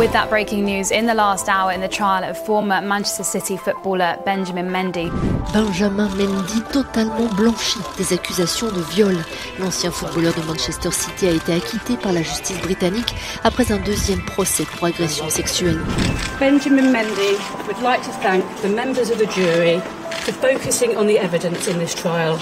[0.00, 3.58] With that breaking news in the last hour in the trial of former Manchester City
[3.58, 5.10] footballer Benjamin Mendy.
[5.52, 9.14] Benjamin Mendy totalement blanchi des accusations de viol.
[9.58, 13.14] L'ancien footballeur de Manchester City a été acquitté par la justice britannique
[13.44, 15.80] après un deuxième procès pour agression sexuelle.
[16.40, 17.36] Benjamin Mendy
[17.66, 19.82] would like to thank the members of the jury
[20.24, 22.38] for focusing on the evidence in this trial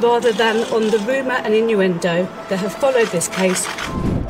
[0.00, 3.66] rather than on the rumour and innuendo that have followed this case.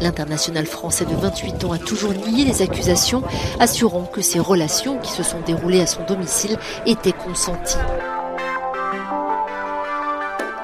[0.00, 3.22] L'international français de 28 ans a toujours nié les accusations,
[3.60, 7.78] assurant que ses relations qui se sont déroulées à son domicile étaient consenties.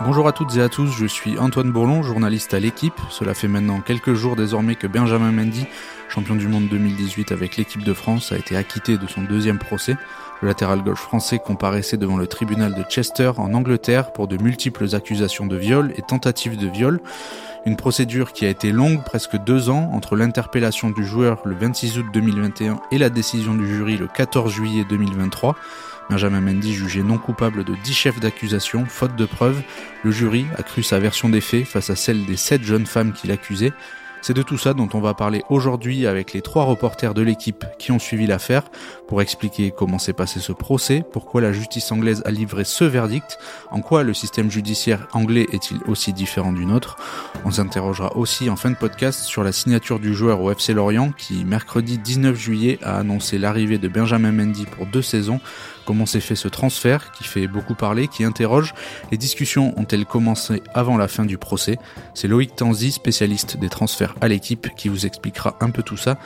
[0.02, 2.98] Bonjour à toutes et à tous, je suis Antoine Bourlon, journaliste à l'équipe.
[3.10, 5.66] Cela fait maintenant quelques jours désormais que Benjamin Mendy,
[6.08, 9.96] champion du monde 2018 avec l'équipe de France, a été acquitté de son deuxième procès.
[10.42, 14.94] Le latéral gauche français comparaissait devant le tribunal de Chester en Angleterre pour de multiples
[14.94, 17.00] accusations de viol et tentatives de viol.
[17.66, 21.98] Une procédure qui a été longue, presque deux ans, entre l'interpellation du joueur le 26
[21.98, 25.56] août 2021 et la décision du jury le 14 juillet 2023.
[26.08, 29.62] Benjamin Mendy jugé non coupable de 10 chefs d'accusation, faute de preuves.
[30.02, 33.12] Le jury a cru sa version des faits face à celle des sept jeunes femmes
[33.12, 33.72] qui l'accusaient.
[34.22, 37.64] C'est de tout ça dont on va parler aujourd'hui avec les trois reporters de l'équipe
[37.78, 38.64] qui ont suivi l'affaire
[39.08, 43.38] pour expliquer comment s'est passé ce procès, pourquoi la justice anglaise a livré ce verdict,
[43.70, 46.96] en quoi le système judiciaire anglais est-il aussi différent du nôtre.
[47.46, 51.12] On s'interrogera aussi en fin de podcast sur la signature du joueur au FC Lorient
[51.16, 55.40] qui, mercredi 19 juillet, a annoncé l'arrivée de Benjamin Mendy pour deux saisons
[55.90, 58.74] comment s'est fait ce transfert qui fait beaucoup parler, qui interroge.
[59.10, 61.78] Les discussions ont-elles commencé avant la fin du procès?
[62.14, 66.16] C'est Loïc Tanzi, spécialiste des transferts à l'équipe, qui vous expliquera un peu tout ça.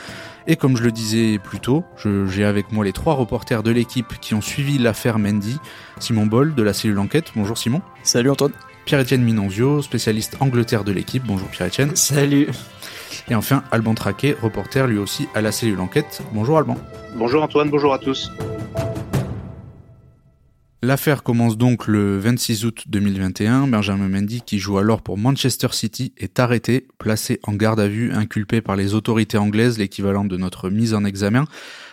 [0.47, 4.21] Et comme je le disais plus tôt, j'ai avec moi les trois reporters de l'équipe
[4.21, 5.57] qui ont suivi l'affaire Mendy.
[5.99, 7.33] Simon Boll de la cellule enquête.
[7.35, 7.81] Bonjour Simon.
[8.03, 8.53] Salut Antoine.
[8.85, 11.25] Pierre-Etienne Minonzio, spécialiste Angleterre de l'équipe.
[11.25, 11.97] Bonjour Pierre-Etienne.
[11.97, 12.49] Salut.
[13.31, 16.23] Et enfin Alban Traquet, reporter lui aussi à la cellule enquête.
[16.35, 16.77] Bonjour Alban.
[17.17, 18.31] Bonjour Antoine, bonjour à tous.
[20.85, 23.69] L'affaire commence donc le 26 août 2021.
[23.69, 28.13] Benjamin Mendy, qui joue alors pour Manchester City, est arrêté, placé en garde à vue,
[28.13, 31.47] inculpé par les autorités anglaises, l'équivalent de notre mise en examen.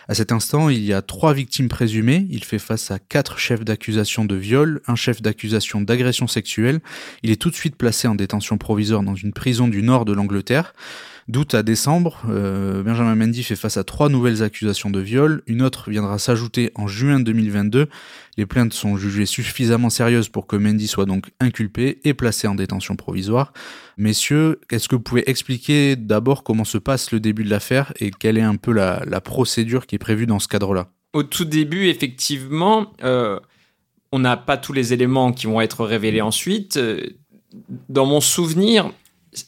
[0.08, 2.26] À cet instant, il y a trois victimes présumées.
[2.28, 6.80] Il fait face à quatre chefs d'accusation de viol, un chef d'accusation d'agression sexuelle.
[7.22, 10.12] Il est tout de suite placé en détention provisoire dans une prison du nord de
[10.12, 10.74] l'Angleterre.
[11.28, 15.42] D'août à décembre, euh, Benjamin Mendy fait face à trois nouvelles accusations de viol.
[15.46, 17.88] Une autre viendra s'ajouter en juin 2022.
[18.36, 22.56] Les plaintes sont jugées suffisamment sérieuses pour que Mendy soit donc inculpé et placé en
[22.56, 23.52] détention provisoire.
[23.98, 28.10] Messieurs, est-ce que vous pouvez expliquer d'abord comment se passe le début de l'affaire et
[28.10, 30.88] quelle est un peu la, procédure qui est prévue dans ce cadre-là?
[31.12, 33.38] Au tout début, effectivement, euh,
[34.10, 36.78] on n'a pas tous les éléments qui vont être révélés ensuite.
[36.78, 37.00] Euh,
[37.88, 38.90] dans mon souvenir,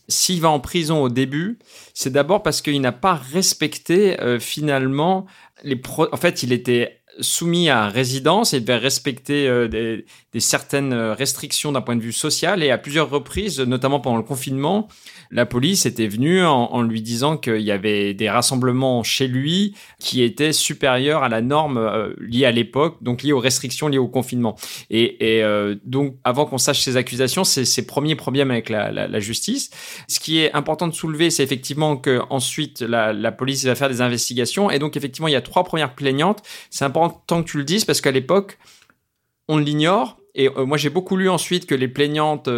[0.09, 1.59] s'il va en prison au début,
[1.93, 5.27] c'est d'abord parce qu'il n'a pas respecté euh, finalement
[5.63, 10.93] les en fait, il était soumis à résidence et devait respecter euh, des, des, certaines
[10.93, 14.89] restrictions d'un point de vue social et à plusieurs reprises, notamment pendant le confinement,
[15.31, 20.23] la police était venue en, lui disant qu'il y avait des rassemblements chez lui qui
[20.23, 24.09] étaient supérieurs à la norme euh, liée à l'époque, donc liée aux restrictions liées au
[24.09, 24.57] confinement.
[24.91, 29.71] Et, euh, donc, avant qu'on sache ces accusations, c'est ses premiers problèmes avec la, justice.
[30.09, 33.89] Ce qui est important de soulever, c'est effectivement que ensuite la, la police va faire
[33.89, 34.71] des investigations.
[34.71, 36.43] Et donc, effectivement, il y a trois premières plaignantes.
[36.71, 38.59] C'est important que tu le dises parce qu'à l'époque,
[39.49, 40.19] on l'ignore.
[40.35, 42.49] Et euh, moi, j'ai beaucoup lu ensuite que les plaignantes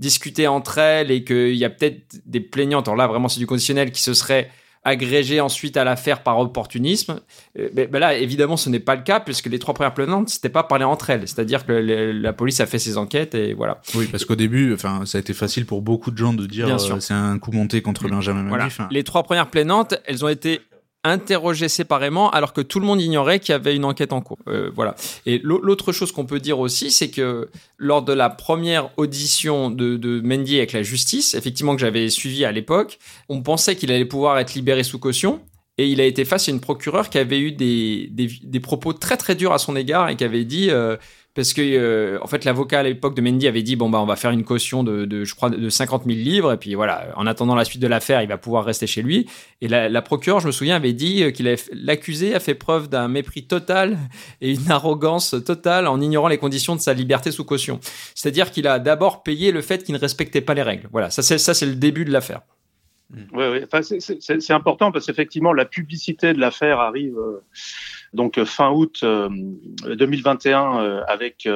[0.00, 3.46] discuter entre elles et qu'il y a peut-être des plaignantes, alors là vraiment c'est du
[3.46, 4.50] conditionnel, qui se seraient
[4.82, 7.20] agrégées ensuite à l'affaire par opportunisme.
[7.58, 10.48] Euh, mais, là, évidemment, ce n'est pas le cas puisque les trois premières plaignantes, c'était
[10.48, 11.28] pas parler entre elles.
[11.28, 13.82] C'est-à-dire que la police a fait ses enquêtes et voilà.
[13.94, 16.68] Oui, parce qu'au début, enfin, ça a été facile pour beaucoup de gens de dire
[16.68, 18.68] euh, c'est un coup monté contre Benjamin voilà.
[18.90, 20.60] Les trois premières plaignantes, elles ont été
[21.04, 24.38] interrogés séparément alors que tout le monde ignorait qu'il y avait une enquête en cours.
[24.48, 24.94] Euh, voilà.
[25.26, 30.20] Et l'autre chose qu'on peut dire aussi, c'est que lors de la première audition de,
[30.22, 32.98] Mendy avec la justice, effectivement que j'avais suivi à l'époque,
[33.28, 35.40] on pensait qu'il allait pouvoir être libéré sous caution.
[35.78, 38.92] Et il a été face à une procureure qui avait eu des, des, des propos
[38.92, 40.98] très très durs à son égard et qui avait dit euh,
[41.34, 44.06] parce que euh, en fait l'avocat à l'époque de Mendy avait dit bon bah on
[44.06, 47.08] va faire une caution de, de, je crois de 50 000 livres et puis voilà
[47.16, 49.28] en attendant la suite de l'affaire il va pouvoir rester chez lui.
[49.60, 52.88] Et la, la procureure je me souviens avait dit euh, qu'il l'accusé a fait preuve
[52.88, 53.98] d'un mépris total
[54.40, 57.78] et une arrogance totale en ignorant les conditions de sa liberté sous caution.
[58.14, 60.88] C'est-à-dire qu'il a d'abord payé le fait qu'il ne respectait pas les règles.
[60.90, 62.40] Voilà ça c'est ça c'est le début de l'affaire
[63.12, 63.58] Oui, oui.
[63.64, 67.16] Enfin, c'est important parce qu'effectivement, la publicité de l'affaire arrive
[68.12, 71.48] donc fin août 2021 avec,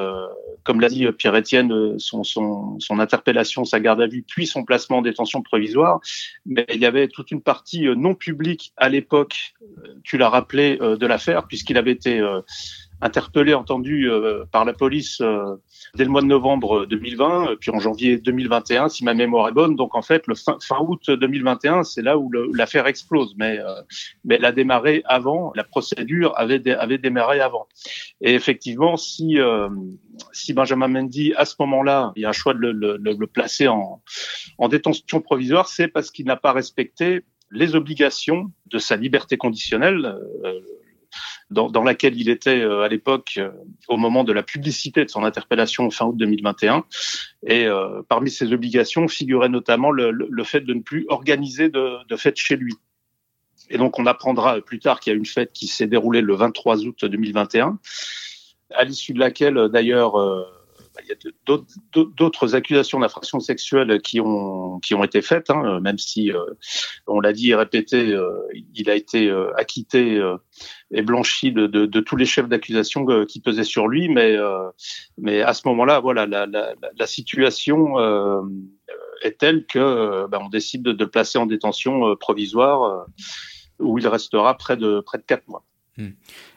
[0.65, 4.99] comme l'a dit Pierre-Étienne, son, son, son, interpellation, sa garde à vue, puis son placement
[4.99, 6.01] en détention provisoire.
[6.45, 9.55] Mais il y avait toute une partie non publique à l'époque,
[10.03, 12.21] tu l'as rappelé, de l'affaire, puisqu'il avait été
[13.05, 15.57] interpellé, entendu euh, par la police euh,
[15.95, 19.53] dès le mois de novembre 2020, euh, puis en janvier 2021, si ma mémoire est
[19.53, 19.77] bonne.
[19.77, 23.35] Donc en fait, le fin, fin août 2021, c'est là où l'affaire explose.
[23.37, 23.59] Mais,
[24.25, 27.69] mais elle a démarré avant, la procédure avait, avait démarré avant.
[28.23, 29.39] Et effectivement, si,
[30.33, 33.27] si Benjamin Mendy, à ce moment-là, il y a un choix de le, le, le
[33.27, 34.03] placer en,
[34.59, 40.17] en détention provisoire, c'est parce qu'il n'a pas respecté les obligations de sa liberté conditionnelle.
[40.45, 40.61] Euh,
[41.51, 43.51] dans, dans laquelle il était euh, à l'époque euh,
[43.89, 46.85] au moment de la publicité de son interpellation fin août 2021.
[47.47, 52.05] Et euh, parmi ses obligations figurait notamment le, le, fait de ne plus organiser de,
[52.07, 52.75] de fêtes chez lui.
[53.71, 56.35] Et donc on apprendra plus tard qu'il y a une fête qui s'est déroulée le
[56.35, 57.79] 23 août 2021,
[58.71, 60.17] à l'issue de laquelle d'ailleurs
[61.03, 61.59] il y a
[62.17, 66.45] d'autres accusations d'infraction sexuelle qui ont qui ont été faites, hein, même si euh,
[67.07, 68.31] on l'a dit et répété, euh,
[68.75, 70.23] il a été euh, acquitté
[70.91, 74.37] et blanchi de, de, de, tous les chefs d'accusation qui pesaient sur lui, mais
[75.19, 77.97] mais à ce moment-là, voilà, la, la, la situation
[79.23, 83.07] est telle que bah, on décide de, de, le placer en détention provisoire
[83.81, 85.65] où il restera près de près de quatre mois.
[85.97, 86.09] Hmm.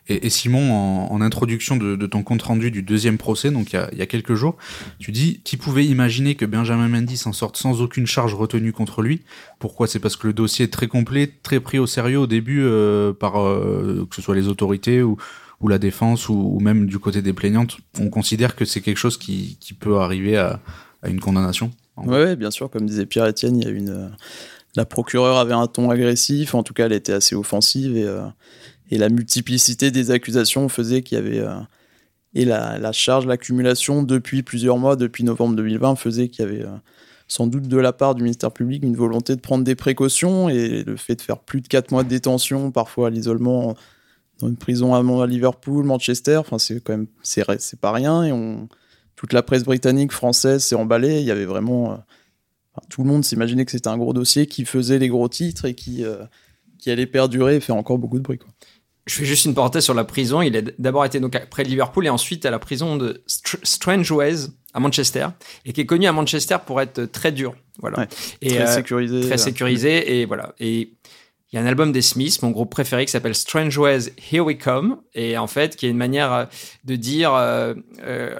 [0.08, 0.72] Et, Simon,
[1.12, 4.58] en, introduction de, ton compte rendu du deuxième procès, donc il y a, quelques jours,
[4.98, 9.04] tu dis tu pouvais imaginer que Benjamin Mendy s'en sorte sans aucune charge retenue contre
[9.04, 9.22] lui?
[9.60, 9.88] Pourquoi?
[9.88, 13.14] C'est parce que le dossier est très complet, très pris au sérieux au début euh,
[13.14, 15.18] par euh, que ce soit les autorités ou,
[15.68, 17.78] la défense ou, même du côté des plaignantes.
[18.00, 20.62] On considère que c'est quelque chose qui, qui peut arriver à,
[21.04, 21.72] à une condamnation?
[21.98, 24.12] Oui, bien sûr, comme disait Pierre-Etienne, il y a une
[24.78, 28.22] la procureure avait un ton agressif, en tout cas elle était assez offensive et, euh,
[28.90, 31.56] et la multiplicité des accusations faisait qu'il y avait euh,
[32.34, 36.78] et la, charge, l'accumulation depuis plusieurs mois, depuis novembre 2020, faisait qu'il y avait euh,
[37.28, 40.84] sans doute de la part du ministère public une volonté de prendre des précautions et
[40.84, 43.76] le fait de faire plus de 4 mois de détention, parfois à l'isolement
[44.40, 48.68] dans une prison à Liverpool, Manchester, enfin c'est quand même c'est pas rien et
[49.16, 51.22] toute la presse britannique, française s'est emballée.
[51.22, 51.96] Il y avait vraiment euh,
[52.88, 55.74] tout le monde s'imaginait que c'était un gros dossier qui faisait les gros titres et
[55.74, 56.04] qui
[56.78, 58.40] qui allait perdurer et faire encore beaucoup de bruit.
[59.08, 60.42] Je fais juste une parenthèse sur la prison.
[60.42, 64.50] Il a d'abord été donc près de Liverpool et ensuite à la prison de Strangeways
[64.74, 65.28] à Manchester
[65.66, 67.56] et qui est connu à Manchester pour être très dur.
[67.80, 68.08] Voilà.
[68.42, 69.22] et très euh, sécurisé.
[69.22, 70.54] Très sécurisé et voilà.
[70.60, 70.94] Et
[71.52, 74.58] il y a un album des Smiths, mon groupe préféré, qui s'appelle Strangeways Here We
[74.58, 76.46] Come et en fait qui est une manière euh,
[76.84, 77.76] de dire, euh,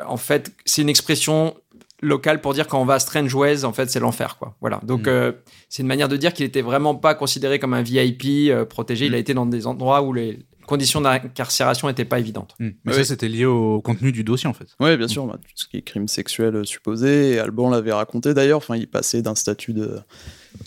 [0.06, 1.56] en fait, c'est une expression
[2.02, 4.56] locale pour dire quand on va à Strangeways, en fait, c'est l'enfer, quoi.
[4.60, 4.82] Voilà.
[4.84, 5.34] Donc, mm.
[5.70, 9.08] c'est une manière de dire qu'il était vraiment pas considéré comme un VIP protégé.
[9.08, 9.22] Il a mm.
[9.22, 12.56] été dans des endroits où les, conditions d'incarcération n'étaient pas évidentes.
[12.60, 12.70] Hmm.
[12.86, 14.68] Mais ça, c'était lié au contenu du dossier, en fait.
[14.80, 17.32] Oui, bien sûr, bah, tout ce qui est crime sexuel supposé.
[17.32, 18.58] Et Alban l'avait raconté d'ailleurs.
[18.58, 20.00] Enfin, il passait d'un statut de,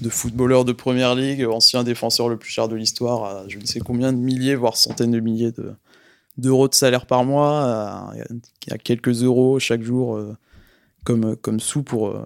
[0.01, 3.67] de footballeur de première ligue, ancien défenseur le plus cher de l'histoire, à je ne
[3.67, 5.73] sais combien de milliers, voire centaines de milliers de,
[6.39, 8.13] d'euros de salaire par mois, à,
[8.71, 10.37] à, quelques euros chaque jour euh,
[11.05, 12.25] comme, comme sous pour, euh,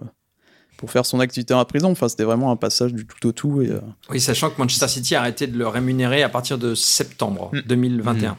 [0.85, 1.89] pour faire son activité en prison.
[1.89, 3.61] Enfin, c'était vraiment un passage du tout au tout.
[3.63, 3.79] Et, euh,
[4.11, 8.37] Oui, sachant que Manchester City a arrêté de le rémunérer à partir de septembre 2021.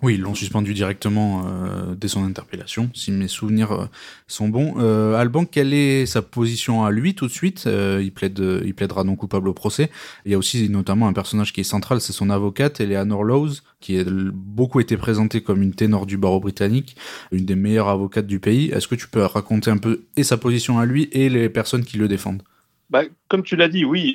[0.00, 3.86] Oui, ils l'ont suspendu directement euh, dès son interpellation, si mes souvenirs euh,
[4.26, 4.74] sont bons.
[4.78, 7.66] Euh, Alban, quelle est sa position à lui tout de suite?
[7.66, 9.90] Il, plaide, il plaidera non coupable au procès.
[10.24, 13.62] Il y a aussi notamment un personnage qui est central, c'est son avocate, Eleanor Lowes,
[13.80, 16.96] qui a beaucoup été présentée comme une ténor du barreau britannique,
[17.30, 18.70] une des meilleures avocates du pays.
[18.70, 21.84] Est-ce que tu peux raconter un peu et sa position à lui et les personnes
[21.84, 22.42] qui le défendent?
[22.90, 24.14] Bah, Comme tu l'as dit, oui,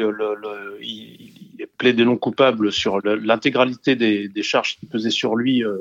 [1.77, 5.77] plaidé non coupable sur l'intégralité des, des, charges qui pesaient sur lui euh,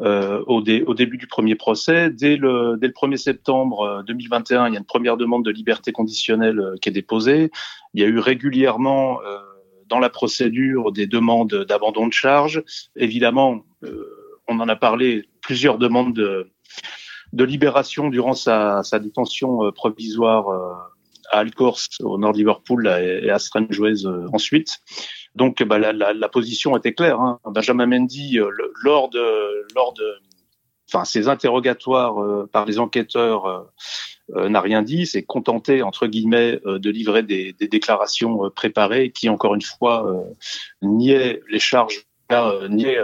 [0.00, 2.10] euh, au, dé, au, début du premier procès.
[2.10, 5.50] Dès le, dès le 1er septembre 2021, euh, il y a une première demande de
[5.50, 7.50] liberté conditionnelle euh, qui est déposée.
[7.94, 9.38] Il y a eu régulièrement euh,
[9.86, 12.62] dans la procédure des demandes d'abandon de charge.
[12.96, 13.64] Évidemment,
[14.46, 16.50] on en a parlé, plusieurs demandes de,
[17.32, 20.90] de libération durant sa, sa détention provisoire
[21.30, 24.80] à Alcorce, au nord de Liverpool, et à Strangeways ensuite.
[25.38, 27.20] Donc bah, la, la, la, position était claire.
[27.20, 27.38] Hein.
[27.44, 28.50] Benjamin Mendy, euh,
[28.82, 30.04] lors de, lors de,
[30.88, 33.68] enfin, ses interrogatoires euh, par les enquêteurs,
[34.34, 35.06] euh, n'a rien dit.
[35.06, 40.06] C'est contenté entre guillemets de livrer des, des déclarations préparées qui, encore une fois,
[40.82, 42.07] niaient les charges
[42.68, 42.98] niaient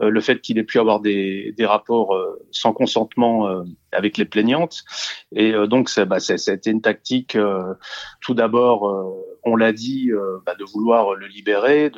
[0.00, 2.16] le fait qu'il ait pu avoir des, des rapports
[2.50, 4.84] sans consentement avec les plaignantes.
[5.32, 7.36] Et donc, ça, bah, c'était une tactique,
[8.20, 9.14] tout d'abord,
[9.48, 10.10] on l'a dit,
[10.46, 11.90] bah, de vouloir le libérer,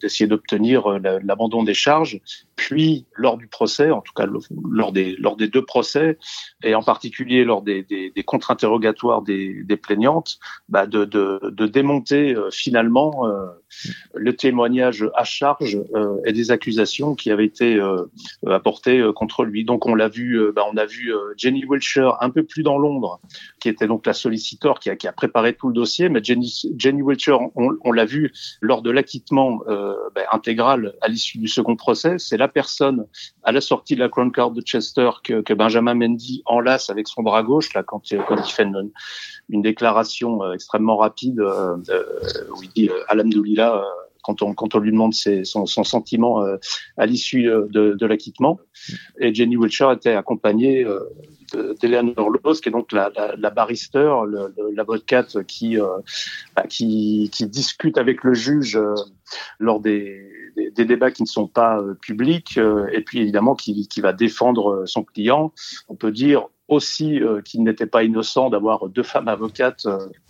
[0.00, 0.88] d'essayer de, de, d'obtenir
[1.22, 2.20] l'abandon des charges.
[2.56, 5.16] Puis, lors du procès, en tout cas lors des,
[5.48, 6.18] deux procès,
[6.62, 13.26] et en particulier lors des, contre-interrogatoires des, plaignantes, bah, de, démonter finalement
[14.14, 18.04] le témoignage à charge euh, et des accusations qui avaient été euh,
[18.46, 19.64] apportées euh, contre lui.
[19.64, 23.20] Donc on l'a vu, bah, on a vu Jenny Wilshire un peu plus dans l'ombre,
[23.60, 26.08] qui était donc la solliciteur qui a, qui a préparé tout le dossier.
[26.08, 29.60] Mais Jenny, Jenny Wilshire, on, on l'a vu lors de l'acquittement
[30.14, 32.18] bah, intégral à l'issue du second procès.
[32.18, 33.06] C'est la personne
[33.42, 37.22] à la sortie de la Crown Court de Chester que, Benjamin Mendy enlace avec son
[37.22, 38.64] bras gauche là quand, il fait
[39.48, 43.84] une, déclaration extrêmement rapide où il dit Alhamdoulilah
[44.24, 46.56] quand on, quand on lui demande ses, son, son sentiment euh,
[46.96, 48.58] à l'issue euh, de, de l'acquittement.
[49.20, 54.10] Et Jenny Wilshire était accompagnée euh, d'Eleanor Lowe's, qui est donc la, la, la barrister,
[54.74, 55.86] l'avocate qui, euh,
[56.56, 58.80] bah, qui, qui discute avec le juge
[59.58, 62.58] lors des, des, débats qui ne sont pas publics,
[62.92, 65.52] et puis évidemment qui, qui va défendre son client.
[65.88, 69.86] On peut dire aussi qu'il n'était pas innocent d'avoir deux femmes avocates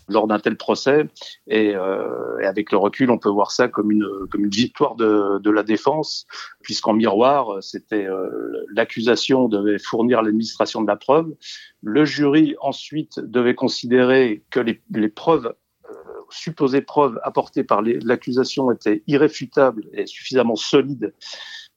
[0.08, 1.06] lors d'un tel procès.
[1.46, 4.96] Et, euh, et, avec le recul, on peut voir ça comme une, comme une victoire
[4.96, 6.26] de, de la défense,
[6.62, 8.28] puisqu'en miroir, c'était euh,
[8.74, 11.34] l'accusation devait fournir l'administration de la preuve.
[11.82, 15.54] Le jury ensuite devait considérer que les, les preuves
[15.90, 15.94] euh,
[16.30, 21.12] supposées preuves apportées par l'accusation étaient irréfutables et suffisamment solides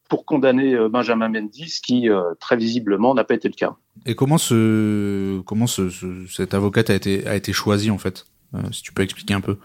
[0.07, 3.75] pour condamner euh, Benjamin Mendy, ce qui euh, très visiblement n'a pas été le cas.
[4.05, 8.25] Et comment ce comment ce, ce, cette avocate a été a été choisie en fait?
[8.55, 9.57] Euh, Si tu peux expliquer un peu.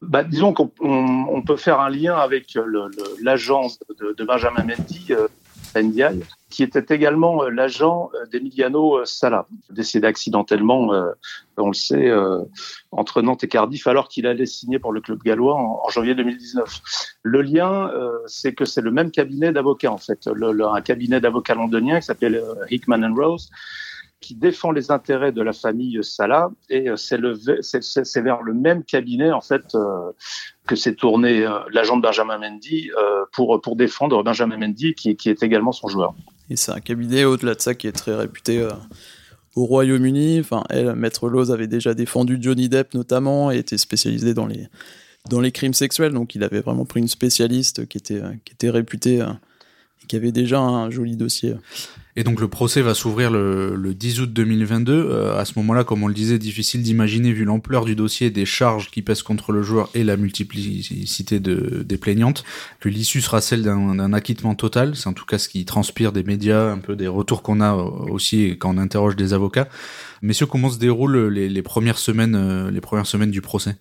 [0.00, 2.56] Bah, disons qu'on on, on peut faire un lien avec
[3.20, 5.26] l'agence de, de, Benjamin Mendy, euh,
[5.74, 10.90] Ndiaye, qui était également euh, l'agent euh, d'Emiliano euh, Sala, décédé accidentellement,
[11.56, 12.12] on le sait,
[12.92, 16.80] entre Nantes et Cardiff, alors qu'il allait signer pour le club gallois en, janvier 2019.
[17.22, 17.90] Le lien,
[18.26, 21.98] c'est que c'est le même cabinet d'avocats, en fait, le, le, un cabinet d'avocats londonien
[21.98, 23.50] qui s'appelle Hickman Rose,
[24.20, 28.82] qui défend les intérêts de la famille Salah et c'est le c'est vers le même
[28.82, 30.12] cabinet en fait euh,
[30.68, 35.42] que s'est tourné euh, l'agent de Benjamin Mendy euh, pour défendre Benjamin Mendy qui, est
[35.42, 36.14] également son joueur.
[36.48, 38.70] Et c'est un cabinet au-delà de ça qui est très réputé euh,
[39.56, 40.38] au Royaume-Uni.
[40.38, 44.68] Enfin, elle, Maître Lowe's avait déjà défendu Johnny Depp notamment et était spécialisé dans les
[45.28, 48.70] dans les crimes sexuels, donc il avait vraiment pris une spécialiste qui était qui était
[48.70, 51.54] réputée et qui avait déjà un joli dossier.
[52.18, 54.92] Et donc le procès va s'ouvrir le, le, 10 août 2022.
[54.92, 58.44] Euh, à ce moment-là, comme on le disait, difficile d'imaginer vu l'ampleur du dossier, des
[58.44, 62.42] charges qui pèsent contre le joueur et la multiplicité de, des plaignantes,
[62.80, 64.96] que l'issue sera celle d'un acquittement total.
[64.96, 67.72] C'est en tout cas ce qui transpire des médias, un peu des retours qu'on a
[67.74, 69.68] aussi quand on interroge des avocats.
[70.20, 73.76] Messieurs, comment se déroulent les, premières semaines, euh, les premières semaines du procès?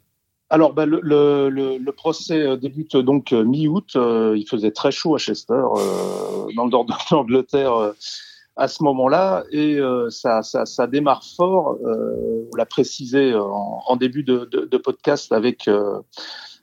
[0.51, 3.95] Alors, bah, le, procès débute donc mi-août.
[3.95, 7.93] il faisait très chaud à Chester, euh, dans le nord d'Angleterre
[8.57, 11.77] à ce moment-là et euh, ça, ça, ça, démarre fort.
[11.85, 15.99] Euh, on l'a précisé en, en début de, de, de, podcast avec euh,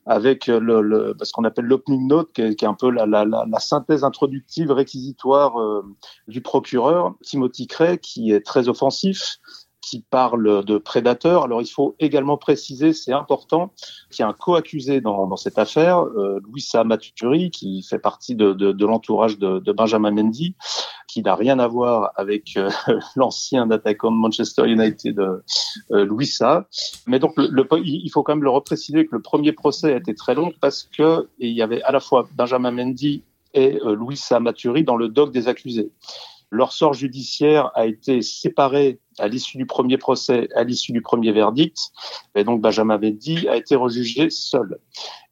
[0.06, 3.06] avec le, le ce qu'on appelle l'opening note, qui est, qui est, un peu la,
[3.06, 5.82] la, la, synthèse introductive réquisitoire euh,
[6.28, 9.38] du procureur Timothy Cray, qui est très offensif,
[9.84, 11.44] qui parle de prédateurs.
[11.44, 13.72] Alors il faut également préciser, c'est important,
[14.10, 18.34] qu'il y a un co-accusé dans, dans, cette affaire, euh, Louisa Maturi, qui fait partie
[18.34, 20.54] de, de, de l'entourage de, de, Benjamin Mendy,
[21.08, 22.70] qui n'a rien à voir avec euh,
[23.16, 26.66] l'ancien attaquant de Manchester United, euh, Louisa.
[27.06, 29.96] Mais donc le, le, il faut quand même le repréciser que le premier procès a
[29.96, 33.22] été très long parce que il y avait à la fois Benjamin Mendy
[33.54, 35.90] et euh, Louisa Maturi dans le doc des accusés.
[36.50, 41.32] Leur sort judiciaire a été séparé à l'issue du premier procès, à l'issue du premier
[41.32, 41.92] verdict.
[42.34, 44.78] Et donc Benjamin Mendy a été rejugé seul.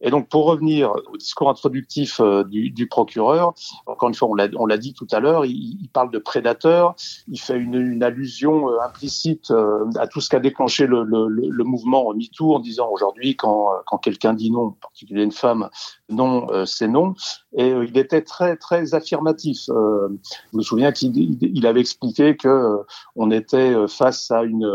[0.02, 3.54] Et donc pour revenir au discours introductif euh, du, procureur,
[3.86, 6.96] encore une fois, on l'a dit tout à l'heure, il, parle de prédateur,
[7.28, 11.64] il fait une, allusion euh, implicite euh, à tout ce qu'a déclenché le, le, le,
[11.64, 13.70] mouvement MeToo en disant aujourd'hui quand,
[14.02, 15.70] quelqu'un dit non, en particulier une femme,
[16.08, 17.14] non, c'est non.
[17.56, 19.66] Et il était très très affirmatif.
[19.68, 22.78] je me souviens qu'il il avait expliqué que
[23.14, 24.66] on était face à une,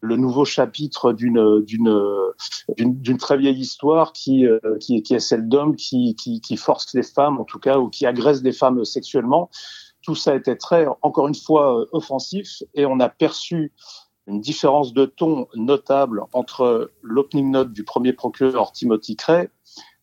[0.00, 1.64] le nouveau chapitre d'une
[2.76, 4.46] d'une très vieille histoire qui,
[4.80, 7.88] qui, qui est celle d'hommes qui, qui, qui forcent les femmes, en tout cas, ou
[7.88, 9.50] qui agressent des femmes sexuellement.
[10.02, 13.72] Tout ça était très, encore une fois, offensif et on a perçu
[14.26, 19.48] une différence de ton notable entre l'opening note du premier procureur Timothy Cray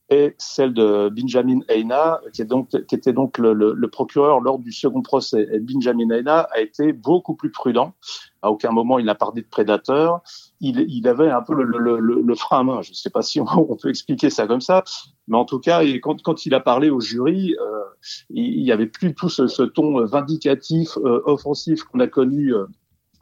[0.10, 4.58] et celle de Benjamin Eina, qui, est donc, qui était donc le, le, procureur lors
[4.60, 5.48] du second procès.
[5.62, 7.94] Benjamin Eina a été beaucoup plus prudent.
[8.42, 10.22] À aucun moment il n'a parlé de prédateur.
[10.62, 12.82] Il, il avait un peu le, le, le frein à main.
[12.82, 14.84] Je ne sais pas si on, peut expliquer ça comme ça,
[15.28, 17.84] mais en tout cas, quand, quand il a parlé au jury, euh,
[18.30, 22.54] il n'y avait plus tout ce, ce ton vindicatif, euh, offensif qu'on a connu.
[22.54, 22.66] Euh,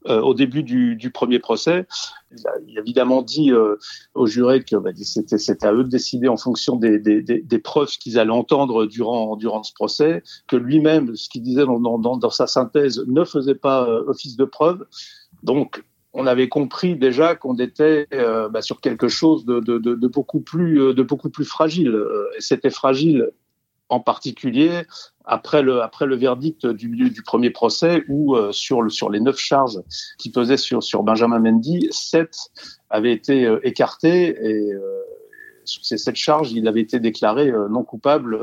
[0.07, 1.87] euh, au début du, premier procès.
[2.31, 3.75] Il a, évidemment dit euh,
[4.13, 7.89] aux jurés que bah, c'était à eux de décider en fonction des, des, des, preuves
[7.97, 13.23] qu'ils allaient entendre durant, ce procès, que lui-même, ce qu'il disait dans, sa synthèse, ne
[13.23, 14.85] faisait pas euh, office de preuve.
[15.43, 15.83] Donc,
[16.13, 21.99] on avait compris déjà qu'on était euh, bah, sur quelque chose de, beaucoup plus fragile.
[22.39, 23.31] C'était fragile
[23.89, 24.83] en particulier
[25.25, 29.79] après le, verdict du, premier procès où euh, sur, le, sur les neuf charges
[30.19, 32.35] qui pesaient sur, sur Benjamin Mendy, sept
[32.89, 35.01] avaient été euh, écartées et euh,
[35.63, 38.39] sur ces sept charges, il avait été déclaré non coupable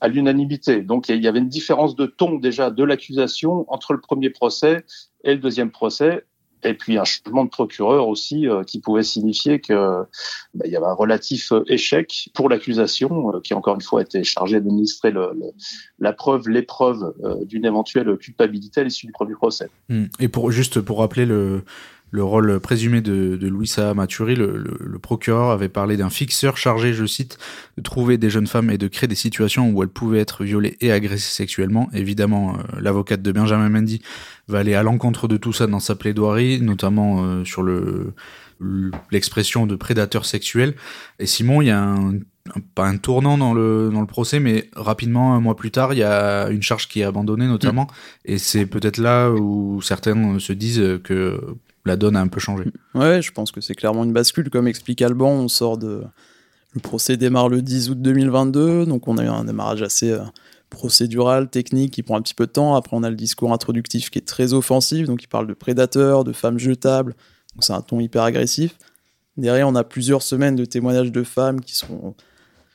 [0.00, 0.82] à l'unanimité.
[0.82, 4.84] Donc il y avait une différence de ton déjà de l'accusation entre le premier procès
[5.22, 6.24] et le deuxième procès
[6.64, 10.02] et puis un changement de procureur aussi euh, qui pouvait signifier que
[10.54, 14.02] bah, il y avait un relatif euh, échec pour l'accusation euh, qui encore une fois
[14.02, 15.32] était chargée d'administrer le,
[15.98, 17.14] la preuve, l'épreuve
[17.44, 19.68] d'une éventuelle culpabilité à l'issue du premier procès.
[19.88, 20.04] Mmh.
[20.20, 21.62] Et pour juste pour rappeler le
[22.10, 26.92] le rôle présumé de, de Louisa Maturi, le, le, procureur avait parlé d'un fixeur chargé,
[26.92, 27.38] je cite,
[27.76, 30.76] de trouver des jeunes femmes et de créer des situations où elles pouvaient être violées
[30.80, 31.88] et agressées sexuellement.
[31.92, 34.02] Évidemment, euh, l'avocate de Benjamin Mendy
[34.48, 38.12] va aller à l'encontre de tout ça dans sa plaidoirie, notamment euh, sur le
[39.10, 40.74] l'expression de prédateur sexuel.
[41.18, 42.18] Et Simon, il y a un,
[42.74, 46.00] pas un tournant dans le dans le procès, mais rapidement un mois plus tard, il
[46.00, 48.32] y a une charge qui est abandonnée notamment, mm.
[48.32, 51.40] et c'est peut-être là où certains se disent que
[51.84, 52.64] la donne a un peu changé.
[52.94, 54.50] Ouais, je pense que c'est clairement une bascule.
[54.50, 56.02] Comme explique Alban, on sort de.
[56.72, 60.20] Le procès démarre le 10 août 2022, donc on a eu un démarrage assez euh,
[60.68, 62.76] procédural, technique, qui prend un petit peu de temps.
[62.76, 66.22] Après, on a le discours introductif qui est très offensif, donc il parle de prédateurs,
[66.22, 67.16] de femmes jetables,
[67.54, 68.78] donc c'est un ton hyper agressif.
[69.36, 72.14] Derrière, on a plusieurs semaines de témoignages de femmes qui sont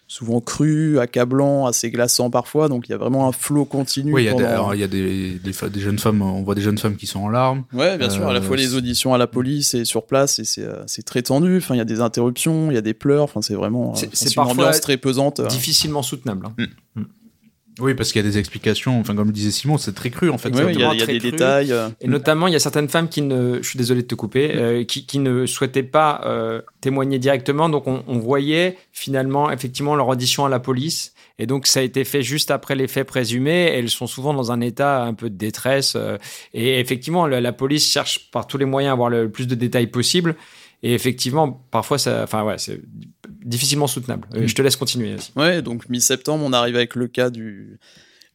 [0.07, 2.69] souvent cru, accablant, assez glaçant parfois.
[2.69, 4.13] Donc il y a vraiment un flot continu.
[4.13, 7.21] Oui, il y a, des, des, jeunes femmes, on voit des jeunes femmes qui sont
[7.21, 7.63] en larmes.
[7.73, 10.39] Ouais, bien sûr, à la fois euh, les auditions à la police et sur place,
[10.39, 11.57] et c'est euh, très tendu.
[11.57, 13.23] Enfin, il y a des interruptions, il y a des pleurs.
[13.23, 15.41] Enfin, c'est vraiment euh, c'est une ambiance très pesante.
[15.47, 16.47] Difficilement soutenable.
[16.47, 16.53] Hein.
[16.95, 17.01] Mm.
[17.01, 17.05] Mm.
[17.79, 18.99] Oui, parce qu'il y a des explications.
[18.99, 20.49] Enfin, comme le disait Simon, c'est très cru en fait.
[20.49, 21.73] il y a, des détails.
[21.73, 21.89] Euh.
[21.99, 24.51] Et notamment, il y a certaines femmes qui ne, je suis désolé de te couper,
[24.55, 27.67] euh, qui, qui, ne souhaitaient pas euh, témoigner directement.
[27.67, 31.13] Donc, on, on, voyait finalement, effectivement, leur audition à la police.
[31.37, 33.65] Et donc, ça a été fait juste après les faits présumés.
[33.73, 35.97] elles sont souvent dans un état un peu de détresse.
[36.53, 39.55] et effectivement, la, la, police cherche par tous les moyens à avoir le plus de
[39.55, 40.35] détails possible.
[40.81, 42.79] Et effectivement, parfois, ça, enfin ouais, c'est
[43.45, 44.27] difficilement soutenable.
[44.35, 44.47] Euh, mm.
[44.47, 45.15] Je te laisse continuer.
[45.35, 47.79] Ouais, donc mi-septembre, on arrive avec le cas du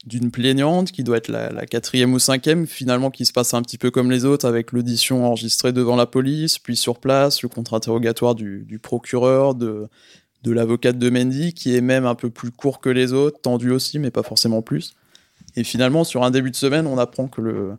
[0.07, 3.77] d'une plaignante qui doit être la, quatrième ou cinquième, finalement qui se passe un petit
[3.77, 8.35] peu comme les autres, avec l'audition enregistrée devant la police, puis sur place, le contre-interrogatoire
[8.35, 9.89] du, du, procureur, de,
[10.43, 13.71] de l'avocate de Mendy, qui est même un peu plus court que les autres, tendu
[13.71, 14.95] aussi, mais pas forcément plus.
[15.55, 17.73] Et finalement, sur un début de semaine, on apprend que le,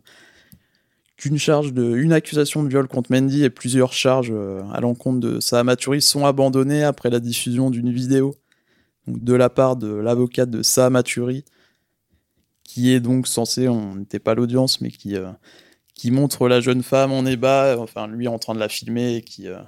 [1.22, 5.20] qu'une charge de, une accusation de viol contre Mendy et plusieurs charges euh, à l'encontre
[5.20, 8.34] de sa Maturi sont abandonnées après la diffusion d'une vidéo
[9.06, 11.44] de la part de l'avocate de Sa Maturi,
[12.64, 15.30] qui est donc censé, on n'était pas l'audience, mais qui, euh,
[15.94, 19.22] qui montre la jeune femme en ébat, enfin lui en train de la filmer et
[19.22, 19.60] qui, euh,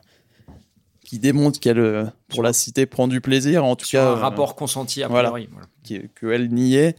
[1.04, 3.64] qui démontre qu'elle, pour la citer, prend du plaisir.
[3.64, 5.48] En tout cas, un rapport consenti à priori.
[5.52, 6.96] Voilà, qu'elle niait.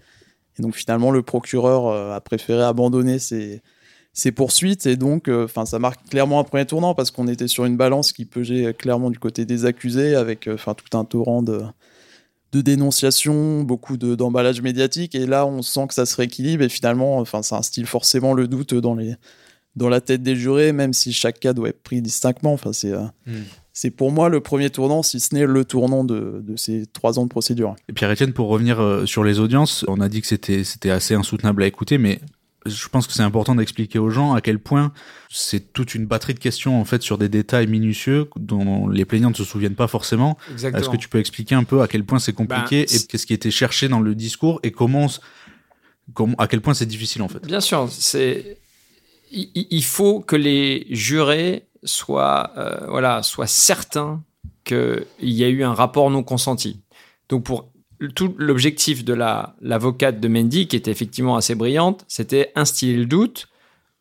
[0.58, 3.20] Et donc finalement, le procureur a préféré abandonner
[4.16, 7.28] ses, ces poursuites et donc euh, enfin ça marque clairement un premier tournant parce qu'on
[7.28, 10.98] était sur une balance qui pesait clairement du côté des accusés avec euh, enfin tout
[10.98, 11.62] un torrent de
[12.54, 17.18] de dénonciations, beaucoup d'emballage médiatique et là on sent que ça se rééquilibre et finalement
[17.18, 19.16] enfin ça instille forcément le doute dans les
[19.76, 22.94] dans la tête des jurés même si chaque cas doit être pris distinctement enfin c'est
[22.94, 23.44] euh, hmm.
[23.74, 27.20] c'est pour moi le premier tournant, si ce n'est le tournant de, de, ces trois
[27.20, 27.76] ans de procédure.
[27.90, 31.64] Et Pierre-Etienne, pour revenir sur les audiences, on a dit que c'était c'était assez insoutenable
[31.64, 32.22] à écouter, mais
[32.66, 34.92] je pense que c'est important d'expliquer aux gens à quel point
[35.30, 39.30] c'est toute une batterie de questions en fait sur des détails minutieux dont les plaignants
[39.30, 40.38] ne se souviennent pas forcément.
[40.56, 43.26] Est-ce que tu peux expliquer un peu à quel point c'est compliqué ben, et qu'est-ce
[43.26, 45.08] qui était cherché dans le discours et comment,
[46.14, 47.46] comment à quel point c'est difficile en fait?
[47.46, 48.58] Bien sûr, c'est
[49.32, 54.24] il, faut que les jurés soient euh, voilà soient certains
[54.64, 56.82] qu'il y a eu un rapport non consenti.
[57.30, 57.70] Donc pour
[58.16, 63.06] tout l'objectif de la l'avocate de Mendy, qui était effectivement assez brillante, c'était instiller le
[63.06, 63.48] doute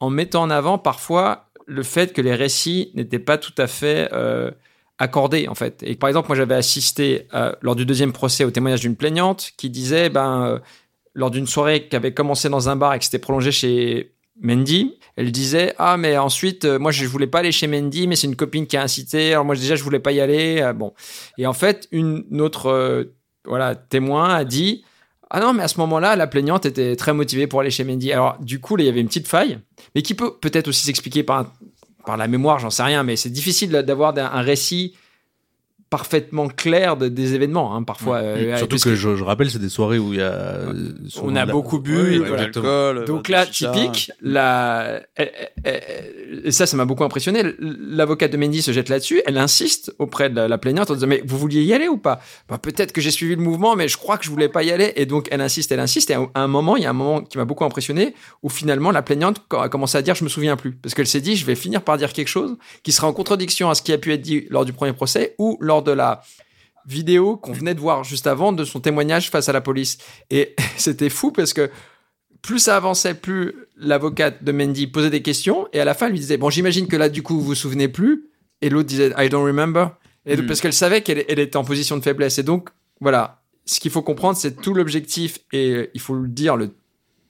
[0.01, 4.11] en mettant en avant parfois le fait que les récits n'étaient pas tout à fait
[4.13, 4.51] euh,
[4.99, 5.83] accordé en fait.
[5.83, 7.29] Et par exemple, moi j'avais assisté
[7.63, 10.61] lors du deuxième procès au témoignage d'une plaignante qui disait, ben,
[11.15, 14.99] lors d'une soirée qui avait commencé dans un bar et qui s'était prolongée chez Mendy,
[15.17, 18.35] elle disait ah mais ensuite moi je voulais pas aller chez Mendy mais c'est une
[18.35, 20.93] copine qui a incité alors moi déjà je voulais pas y aller bon
[21.39, 23.07] et en fait une autre
[23.45, 24.85] voilà témoin a dit
[25.37, 28.13] ah non, mais à ce moment-là, la plaignante était très motivée pour aller chez Mendy.
[28.13, 29.59] Alors, du coup, il y avait une petite faille,
[29.97, 31.53] mais qui peut peut-être aussi s'expliquer par,
[32.07, 34.95] par la mémoire, j'en sais rien, mais c'est difficile d'avoir un récit
[35.95, 38.17] parfaitement clair des événements, hein, parfois.
[38.17, 40.59] Euh, surtout que, je, rappelle, c'est des soirées où il y a.
[41.23, 42.21] On a beaucoup bu.
[43.07, 45.01] Donc là, typique, la...
[45.65, 47.45] et ça, ça m'a beaucoup impressionné.
[47.61, 49.23] L'avocate de Mendy se jette là-dessus.
[49.25, 52.21] Elle insiste auprès de la, plaignante en disant Mais vous vouliez y aller ou pas?
[52.49, 54.73] Bah, Peut-être que j'ai suivi le mouvement, mais je crois que je voulais pas y
[54.73, 54.95] aller.
[54.97, 56.11] Et donc, elle insiste, elle insiste.
[56.11, 58.91] Et à un moment, il y a un moment qui m'a beaucoup impressionné où finalement,
[58.91, 60.73] la plaignante a commencé à dire Je me souviens plus.
[60.73, 63.71] Parce qu'elle s'est dit Je vais finir par dire quelque chose qui sera en contradiction
[63.71, 66.23] à ce qui a pu être dit lors du premier procès ou lors de la
[66.87, 69.99] vidéo qu'on venait de voir juste avant de son témoignage face à la police.
[70.31, 71.71] Et c'était fou parce que
[72.43, 76.13] plus ça avançait, plus l'avocate de Mendy posait des questions et à la fin elle
[76.13, 78.29] lui disait bon j'imagine que là du coup vous vous souvenez plus
[78.61, 80.47] et l'autre disait I don't remember et hmm.
[80.47, 82.69] parce qu'elle savait qu'elle elle était en position de faiblesse et donc
[83.01, 86.71] voilà ce qu'il faut comprendre c'est tout l'objectif et il faut le dire le,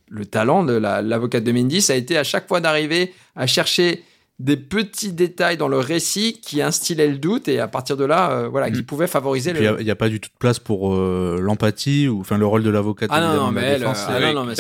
[0.09, 4.03] le talent de l'avocate de Mendy ça a été à chaque fois d'arriver à chercher
[4.41, 8.33] des petits détails dans le récit qui instillaient le doute et à partir de là,
[8.33, 8.85] euh, voilà, qui mm.
[8.85, 9.53] pouvaient favoriser.
[9.53, 9.81] le...
[9.81, 12.65] Il n'y a, pas du tout de place pour euh, l'empathie ou enfin le rôle
[12.65, 13.07] de l'avocat.
[13.11, 14.55] Ah non, mais, elle, ah non, mais,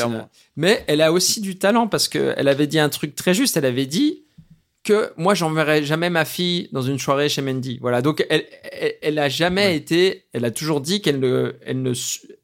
[0.56, 3.56] mais elle a aussi du talent parce que elle avait dit un truc très juste.
[3.56, 4.23] Elle avait dit
[4.84, 7.78] que moi j'enverrai jamais ma fille dans une soirée chez Mendy.
[7.80, 8.44] Voilà, donc elle,
[9.02, 11.92] elle, a jamais été, elle a toujours dit qu'elle ne, elle ne,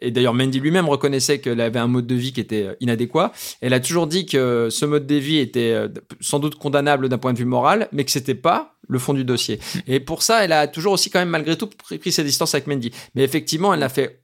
[0.00, 3.32] et d'ailleurs Mendy lui-même reconnaissait qu'elle avait un mode de vie qui était euh, inadéquat.
[3.60, 5.88] Elle a toujours dit que ce mode de vie était euh,
[6.20, 9.24] sans doute condamnable d'un point de vue moral, mais que c'était pas le fond du
[9.24, 9.60] dossier.
[9.86, 12.66] Et pour ça, elle a toujours aussi quand même malgré tout pris ses distances avec
[12.66, 12.90] Mendy.
[13.14, 14.22] Mais effectivement, elle n'a fait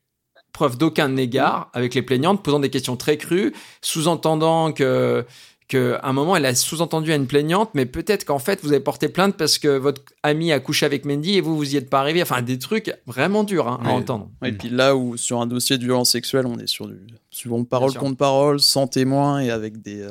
[0.57, 3.52] preuve d'aucun égard avec les plaignantes, posant des questions très crues,
[3.83, 5.26] sous-entendant que
[5.68, 8.81] qu'à un moment, elle a sous-entendu à une plaignante, mais peut-être qu'en fait, vous avez
[8.81, 11.90] porté plainte parce que votre ami a couché avec Mendy et vous, vous y êtes
[11.90, 12.22] pas arrivé.
[12.22, 14.31] Enfin, des trucs vraiment durs hein, à entendre.
[14.44, 16.98] Et puis là où, sur un dossier de violence sexuelle, on est sur du
[17.31, 20.02] souvent parole contre parole, sans témoin et avec des.
[20.02, 20.11] Euh,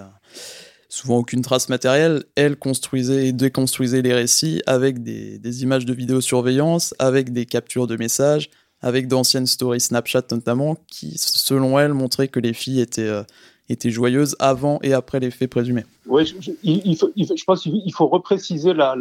[0.90, 5.94] souvent aucune trace matérielle, elle construisait et déconstruisait les récits avec des, des images de
[5.94, 8.50] vidéosurveillance, avec des captures de messages,
[8.82, 13.02] avec d'anciennes stories Snapchat notamment, qui, selon elle, montraient que les filles étaient.
[13.02, 13.24] Euh,
[13.70, 15.86] était joyeuse avant et après les faits présumés.
[16.06, 18.96] Oui, je, pense qu'il faut repréciser la,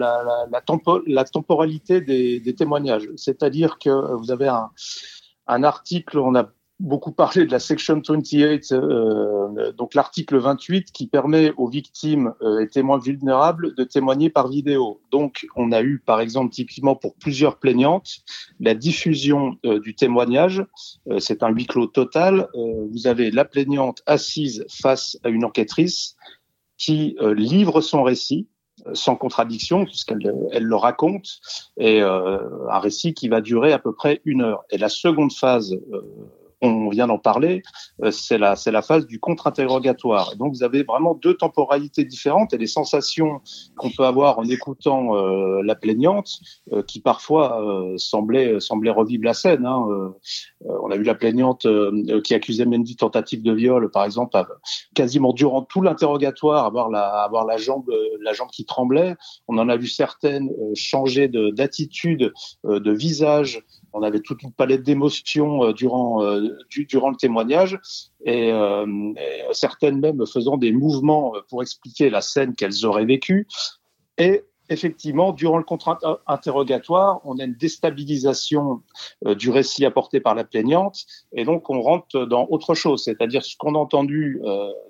[1.33, 3.09] temporalité des, des témoignages.
[3.17, 4.71] C'est-à-dire que vous avez un,
[5.47, 6.49] un article, on a
[6.81, 12.61] beaucoup parlé de la Section 28, euh, donc l'article 28 qui permet aux victimes euh,
[12.61, 15.01] et témoins vulnérables de témoigner par vidéo.
[15.11, 18.11] Donc, on a eu, par exemple, typiquement pour plusieurs plaignantes,
[18.61, 20.65] la diffusion euh, du témoignage.
[21.09, 22.49] Euh, c'est un huis clos total.
[22.55, 26.17] vous avez la plaignante assise face à une enquêtrice
[26.77, 28.49] qui livre son récit
[28.93, 31.39] sans contradiction, puisqu'elle elle le raconte,
[31.79, 34.65] et un récit qui va durer à peu près une heure.
[34.71, 35.77] Et la seconde phase
[36.61, 37.63] on vient d'en parler,
[38.03, 40.37] euh, c'est la, c'est la phase du contre-interrogatoire.
[40.37, 43.41] Donc vous avez vraiment deux temporalités différentes et les sensations
[43.77, 46.41] qu'on peut avoir en écoutant euh, la plaignante,
[46.73, 47.61] euh, qui parfois
[47.97, 49.67] semblait, semblait revivre la scène.
[49.67, 50.15] Hein.
[50.61, 51.67] on a vu la plaignante
[52.23, 54.37] qui accusait Mendy tentative de viol, par exemple,
[54.95, 57.91] quasiment durant tout l'interrogatoire, avoir la, avoir la jambe,
[58.21, 59.17] la jambe qui tremblait.
[59.49, 62.33] On en a vu certaines changer de, d'attitude,
[62.65, 63.63] de visage,
[63.95, 67.79] on avait toute une palette d'émotions euh, durant, euh, durant le témoignage
[68.25, 68.87] et, euh,
[69.53, 73.47] certaines même faisant des mouvements pour expliquer la scène qu'elles auraient vécue.
[74.19, 78.83] Et effectivement, durant le contre-interrogatoire, on a une déstabilisation
[79.25, 83.57] du récit apporté par la plaignante, et donc on rentre dans autre chose, c'est-à-dire ce
[83.59, 84.41] qu'on a entendu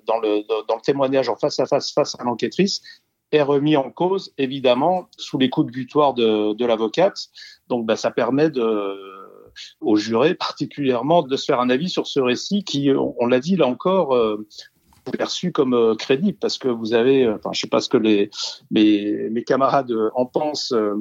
[0.05, 2.81] dans, le, dans le témoignage en face à face face à l'enquêtrice
[3.31, 7.27] est remis en cause, évidemment, sous les coups de butoir de, de l'avocate.
[7.67, 8.95] Donc, bah, ça permet de,
[9.81, 13.55] aux jurés particulièrement de se faire un avis sur ce récit qui, on, l'a dit
[13.55, 14.47] là encore, euh,
[15.17, 18.29] perçu comme euh, crédible parce que vous avez, enfin, je sais pas ce que les
[18.71, 20.71] mes, mes camarades en pensent.
[20.71, 20.95] Euh,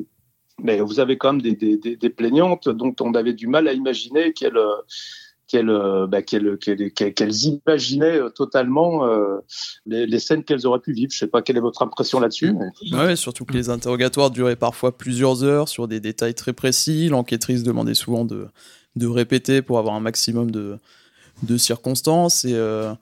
[0.63, 3.73] mais vous avez quand même des, des, des, plaignantes dont on avait du mal à
[3.73, 4.61] imaginer qu'elles
[5.55, 9.07] qu'elles bah, qu'elles imaginaient totalement
[9.87, 11.13] les, les, scènes qu'elles auraient pu vivre.
[11.13, 12.55] Je sais pas quelle est votre impression là-dessus.
[12.93, 17.09] Ouais, surtout que les interrogatoires duraient parfois plusieurs heures sur des détails très précis.
[17.09, 18.49] L'enquêtrice demandait souvent de,
[18.97, 20.79] de répéter pour avoir un maximum de,
[21.43, 22.93] de circonstances et euh,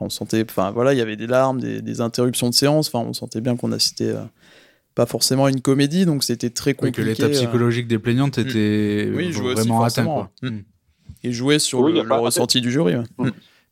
[0.00, 2.88] on sentait, enfin voilà, il y avait des larmes, des, des, interruptions de séance.
[2.88, 4.14] Enfin, on sentait bien qu'on assistait
[4.94, 7.02] pas forcément une comédie, donc c'était très compliqué.
[7.02, 8.48] que l'état psychologique des plaignantes hmm.
[8.48, 10.04] était vraiment atteint.
[10.04, 10.30] Quoi.
[10.42, 10.60] Hmm.
[11.22, 12.94] Et jouer sur le, ressenti du jury.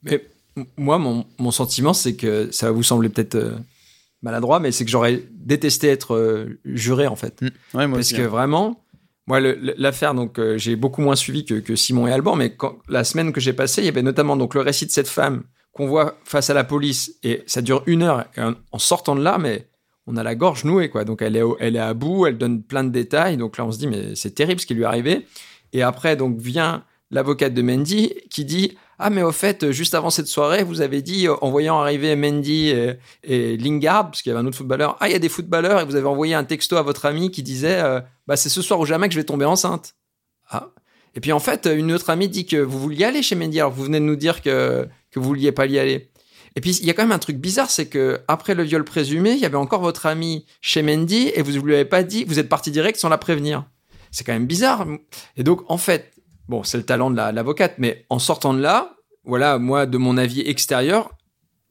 [0.03, 0.25] Mais
[0.77, 3.55] moi, mon, mon sentiment, c'est que ça va vous sembler peut-être
[4.23, 7.41] maladroit, mais c'est que j'aurais détesté être juré en fait.
[7.41, 8.29] Ouais, moi Parce aussi, que hein.
[8.29, 8.85] vraiment,
[9.31, 9.39] moi,
[9.77, 13.05] l'affaire, donc euh, j'ai beaucoup moins suivi que, que, Simon et Alban, mais quand, la
[13.05, 15.87] semaine que j'ai passée, il y avait notamment donc le récit de cette femme qu'on
[15.87, 18.25] voit face à la police et ça dure une heure.
[18.37, 19.69] Et en, sortant de là, mais
[20.09, 21.05] on a la gorge nouée, quoi.
[21.05, 23.37] Donc elle est, elle est à bout, elle donne plein de détails.
[23.37, 25.27] Donc là, on se dit, mais c'est terrible ce qui lui est arrivé.
[25.73, 30.11] Et après, donc vient l'avocate de Mendy qui dit ah, mais au fait, juste avant
[30.11, 32.71] cette soirée, vous avez dit, en voyant arriver Mendy
[33.25, 35.81] et, Lingard, parce qu'il y avait un autre footballeur, ah, il y a des footballeurs,
[35.81, 38.61] et vous avez envoyé un texto à votre ami qui disait, euh, bah, c'est ce
[38.61, 39.95] soir ou jamais que je vais tomber enceinte.
[40.51, 40.69] Ah.
[41.15, 43.73] Et puis en fait, une autre amie dit que vous vouliez aller chez Mendy, alors
[43.73, 46.11] vous venez de nous dire que, que vous vouliez pas y aller.
[46.57, 48.85] Et puis il y a quand même un truc bizarre, c'est que après le viol
[48.85, 52.03] présumé, il y avait encore votre ami chez Mendy et vous ne lui avez pas
[52.03, 53.65] dit, vous êtes parti direct sans la prévenir.
[54.11, 54.87] C'est quand même bizarre.
[55.37, 56.13] Et donc en fait,
[56.51, 60.17] Bon, c'est le talent de l'avocate, mais en sortant de là, voilà, moi, de mon
[60.17, 61.13] avis extérieur,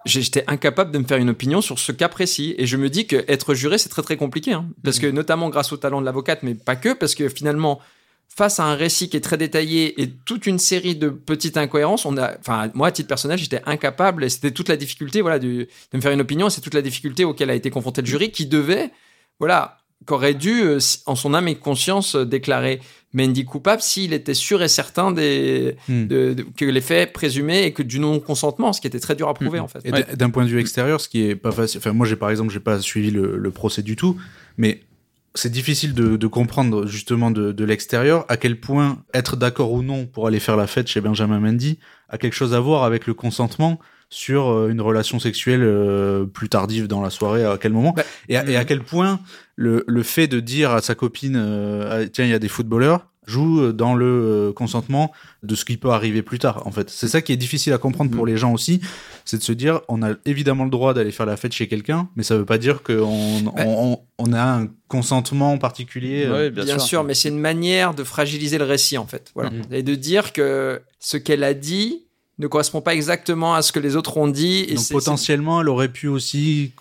[0.05, 2.55] j'étais incapable de me faire une opinion sur ce cas précis.
[2.57, 4.53] Et je me dis qu'être juré, c'est très très compliqué.
[4.53, 4.69] Hein.
[4.81, 5.01] parce mmh.
[5.01, 7.81] que notamment grâce au talent de l'avocate, mais pas que, parce que finalement,
[8.29, 12.05] face à un récit qui est très détaillé et toute une série de petites incohérences,
[12.05, 15.39] on a, enfin, moi, à titre personnel, j'étais incapable, et c'était toute la difficulté, voilà,
[15.39, 18.07] de, de me faire une opinion, c'est toute la difficulté auquel a été confronté le
[18.07, 18.91] jury, qui devait,
[19.39, 22.79] voilà, qu'aurait dû, euh, en son âme et conscience, euh, déclarer
[23.13, 26.07] Mendy coupable s'il était sûr et certain des, hmm.
[26.55, 29.59] que les faits présumés et que du non-consentement, ce qui était très dur à prouver
[29.59, 29.63] hmm.
[29.63, 29.79] en fait.
[29.83, 31.79] Et d'un point de vue extérieur, ce qui est pas facile.
[31.79, 34.15] Enfin, moi, j'ai par exemple, j'ai pas suivi le, procès du tout,
[34.57, 34.81] mais
[35.33, 40.27] c'est difficile de, comprendre justement de, l'extérieur à quel point être d'accord ou non pour
[40.27, 43.79] aller faire la fête chez Benjamin Mendy a quelque chose à voir avec le consentement
[44.09, 48.03] sur euh, une relation sexuelle euh, plus tardive dans la soirée, à quel moment, bah,
[48.27, 49.19] et, à, et, à, quel point
[49.55, 52.47] le, le fait de dire à sa copine, euh, ah, tiens, il y a des
[52.47, 55.11] footballeurs, joue dans le consentement
[55.43, 56.89] de ce qui peut arriver plus tard en fait?
[56.89, 58.29] C'est ça qui est difficile à comprendre pour mm.
[58.29, 58.81] les gens aussi
[59.23, 62.09] c'est de se dire on a évidemment le droit d'aller faire la fête chez quelqu'un
[62.15, 67.03] mais ça veut pas dire qu'on bah, on, on, a un consentement particulier bien, sûr.
[67.03, 69.29] mais c'est une manière de fragiliser le récit en fait.
[69.35, 69.51] Voilà.
[69.51, 69.73] Mm.
[69.73, 72.07] et de dire que ce qu'elle a dit
[72.39, 74.65] ne correspond pas exactement à ce que les autres ont dit.
[74.67, 76.71] Et Donc potentiellement, elle aurait pu aussi.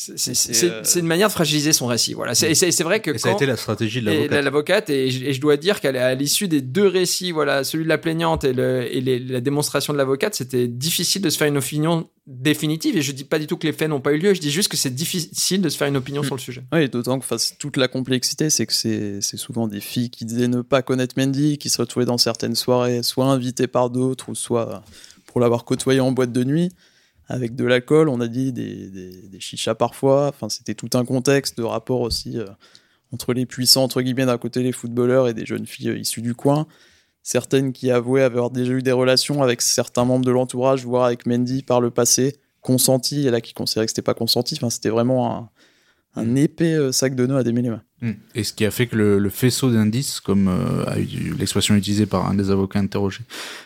[0.00, 2.14] C'est une manière de fragiliser son récit.
[2.14, 2.34] Voilà.
[2.34, 3.10] C'est vrai que.
[3.10, 4.88] Et ça a été la stratégie de l'avocate.
[4.90, 8.44] Et, et, je dois dire qu'à l'issue des deux récits, voilà, celui de la plaignante
[8.44, 12.96] et, le, et la démonstration de l'avocate, c'était difficile de se faire une opinion définitive.
[12.96, 14.50] Et je dis pas du tout que les faits n'ont pas eu lieu, je dis
[14.50, 16.26] juste que c'est difficile de se faire une opinion mm.
[16.26, 16.62] sur le sujet.
[16.72, 17.26] Oui, d'autant que
[17.58, 21.58] toute la complexité, c'est que c'est souvent des filles qui disaient ne pas connaître Mendy,
[21.58, 24.82] qui se retrouvaient dans certaines soirées, soit invitées par d'autres, ou soit
[25.26, 26.70] pour l'avoir côtoyé en boîte de nuit
[27.30, 30.28] avec de l'alcool, on a dit des, des, chichas parfois.
[30.28, 32.46] Enfin, c'était tout un contexte de rapport aussi euh,
[33.12, 36.22] entre les puissants, entre guillemets, d'un côté les footballeurs et des jeunes filles euh, issues
[36.22, 36.66] du coin.
[37.22, 41.24] Certaines qui avouaient avoir déjà eu des relations avec certains membres de l'entourage, voire avec
[41.24, 44.56] Mendy par le passé, consenties, et là qui considéraient que c'était pas consenti.
[44.56, 45.50] Enfin, c'était vraiment un,
[46.16, 47.70] un épais euh, sac de nœuds à démêler.
[48.00, 48.12] Hmm.
[48.34, 50.84] Et ce qui a fait que le, faisceau d'indices, comme euh,
[51.38, 53.22] l'expression utilisée par un des avocats interrogés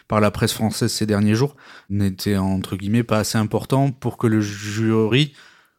[0.08, 1.56] par la presse française ces derniers jours,
[1.88, 5.32] n'était entre guillemets pas assez important pour que le jury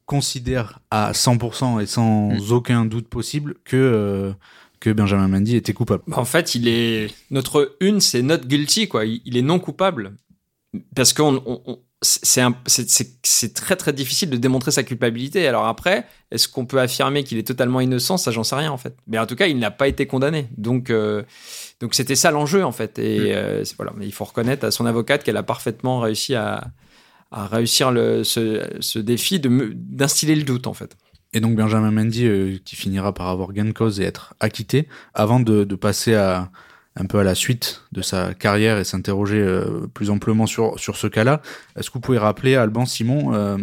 [0.06, 2.52] considère à 100% et sans hmm.
[2.52, 4.34] aucun doute possible que euh,
[4.80, 6.04] que Benjamin Mendy était coupable.
[6.08, 9.06] Bah, en fait, il est notre une, c'est not guilty quoi.
[9.06, 10.16] Il est non coupable
[10.96, 11.42] parce qu'on
[12.06, 15.48] c'est très très difficile de démontrer sa culpabilité.
[15.48, 18.18] Alors après, est-ce qu'on peut affirmer qu'il est totalement innocent?
[18.18, 18.96] Ça, j'en sais rien en fait.
[19.08, 20.48] Mais en tout cas, il n'a pas été condamné.
[20.58, 21.24] Donc euh,
[21.82, 23.00] donc c'était ça l'enjeu en fait.
[23.00, 23.24] Et mm.
[23.36, 26.68] euh, voilà, mais il faut reconnaître à son avocate qu'elle a parfaitement réussi à,
[27.32, 30.96] à réussir le, ce, ce défi d'instiller le doute en fait.
[31.34, 34.88] Et donc Benjamin Mendy euh, qui finira par avoir gain de cause et être acquitté
[35.14, 36.50] avant de, de passer à
[36.96, 40.96] un peu à la suite de sa carrière et s'interroger euh, plus amplement sur, sur
[40.96, 41.42] ce cas-là.
[41.76, 43.58] Est-ce que vous pouvez rappeler, Alban, Simon, euh,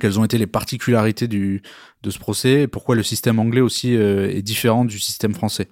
[0.00, 1.62] quelles ont été les particularités du,
[2.02, 5.68] de ce procès et pourquoi le système anglais aussi euh, est différent du système français?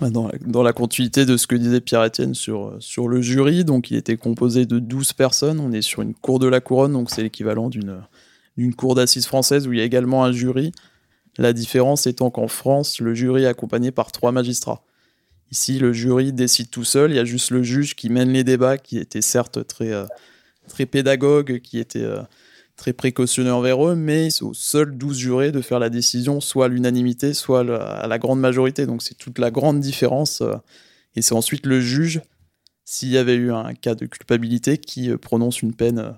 [0.00, 3.90] Dans la, dans la, continuité de ce que disait Pierre-Etienne sur, sur le jury, donc
[3.90, 5.60] il était composé de 12 personnes.
[5.60, 8.00] On est sur une cour de la couronne, donc c'est l'équivalent d'une,
[8.56, 10.72] d'une cour d'assises française où il y a également un jury.
[11.36, 14.82] La différence étant qu'en France, le jury est accompagné par trois magistrats.
[15.50, 17.10] Ici, le jury décide tout seul.
[17.10, 20.06] Il y a juste le juge qui mène les débats, qui était certes très, euh,
[20.90, 22.22] pédagogue, qui était euh,
[22.76, 26.68] très précautionneux envers eux, mais aux seuls 12 jurés de faire la décision, soit à
[26.68, 28.86] l'unanimité, soit à la grande majorité.
[28.86, 30.40] Donc c'est toute la grande différence.
[30.40, 30.54] Euh,
[31.16, 32.22] et c'est ensuite le juge,
[32.84, 36.14] s'il y avait eu un cas de culpabilité, qui prononce une peine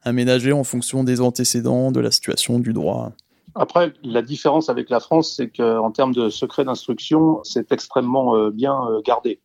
[0.00, 3.12] aménagée en fonction des antécédents, de la situation, du droit.
[3.54, 8.50] Après, la différence avec la France, c'est qu'en termes de secret d'instruction, c'est extrêmement euh,
[8.50, 9.40] bien euh, gardé.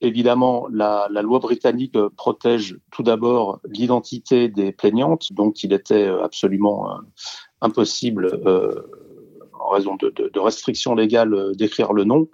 [0.00, 7.00] Évidemment, la, la, loi britannique protège tout d'abord l'identité des plaignantes, donc il était absolument
[7.60, 8.82] impossible euh,
[9.60, 12.28] en raison de, restrictions légales euh, d'écrire le nom.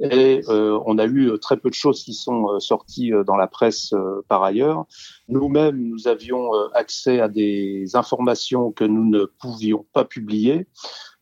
[0.00, 3.46] Et euh, on a eu très peu de choses qui sont euh, sorties dans la
[3.46, 3.94] presse
[4.28, 4.84] par ailleurs.
[5.28, 10.66] Nous-mêmes, nous avions accès à des informations que nous ne pouvions pas publier.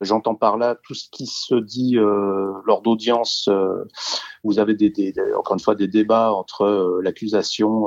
[0.01, 3.49] J'entends par là tout ce qui se dit euh, lors d'audience.
[4.43, 4.77] vous avez
[5.37, 7.87] encore une fois des débats entre l'accusation,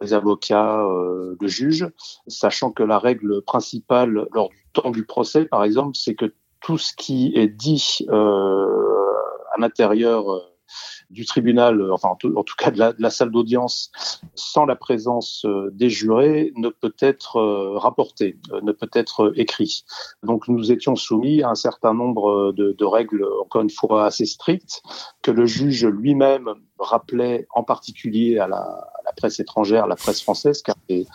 [0.00, 0.84] les avocats,
[1.40, 1.88] le juge,
[2.26, 6.78] sachant que la règle principale lors du temps du procès, par exemple, c'est que tout
[6.78, 8.66] ce qui est dit euh,
[9.54, 10.40] à l'intérieur euh,
[11.10, 13.92] du tribunal, euh, enfin en tout, cas de la, salle d'audience,
[14.34, 17.40] sans la présence des jurés, ne peut être
[17.76, 19.84] rapporté, ne peut être écrit.
[20.24, 24.26] Donc nous étions soumis à un certain nombre de, de règles, encore une fois assez
[24.26, 24.82] strictes,
[25.22, 30.62] que le juge lui-même rappelait en particulier à la, la presse étrangère, la presse française,
[30.62, 31.06] car les,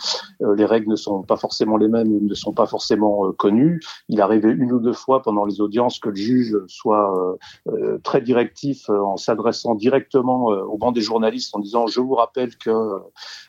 [0.41, 3.79] euh, les, règles ne sont pas forcément les mêmes, ne sont pas forcément euh, connues.
[4.09, 7.37] Il arrivait une ou deux fois pendant les audiences que le juge soit
[7.67, 12.55] euh, très directif en s'adressant directement au banc des journalistes en disant je vous rappelle
[12.57, 12.71] que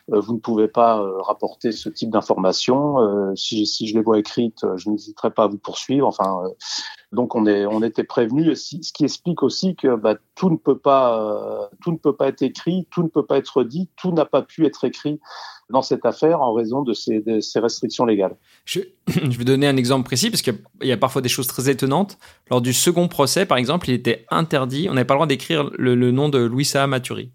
[0.07, 3.33] vous ne pouvez pas rapporter ce type d'informations.
[3.35, 6.07] Si, je les vois écrites, je n'hésiterai pas à vous poursuivre.
[6.07, 6.43] Enfin,
[7.11, 10.77] donc on, est, on était prévenu, ce qui explique aussi que bah, tout ne peut
[10.77, 14.25] pas, tout ne peut pas être écrit, tout ne peut pas être dit, tout n'a
[14.25, 15.19] pas pu être écrit
[15.69, 17.23] dans cette affaire en raison de ces,
[17.55, 18.35] restrictions légales.
[18.65, 22.17] Je, vais donner un exemple précis parce qu'il y, a parfois des choses très étonnantes.
[22.49, 25.69] Lors du second procès, par exemple, il était interdit, on n'avait pas le droit d'écrire
[25.77, 27.31] le, nom de Louis Saha Maturi.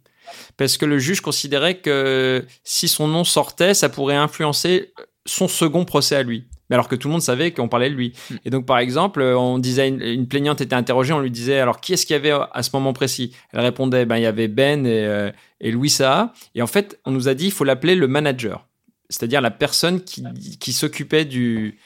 [0.57, 4.92] Parce que le juge considérait que si son nom sortait, ça pourrait influencer
[5.25, 7.94] son second procès à lui mais alors que tout le monde savait qu'on parlait de
[7.94, 8.12] lui.
[8.31, 8.37] Hmm.
[8.44, 11.92] Et donc, par exemple, on disait, une, plaignante était interrogée, on lui disait, alors qui
[11.92, 13.35] est-ce qu'il y avait à ce moment précis?
[13.52, 16.33] Elle répondait, ben, il y avait Ben et, euh, et Louis Saha.
[16.54, 18.66] Et en fait, on nous a dit, il faut l'appeler le manager,
[19.09, 20.24] c'est-à-dire la personne qui,
[20.59, 21.78] qui s'occupait du,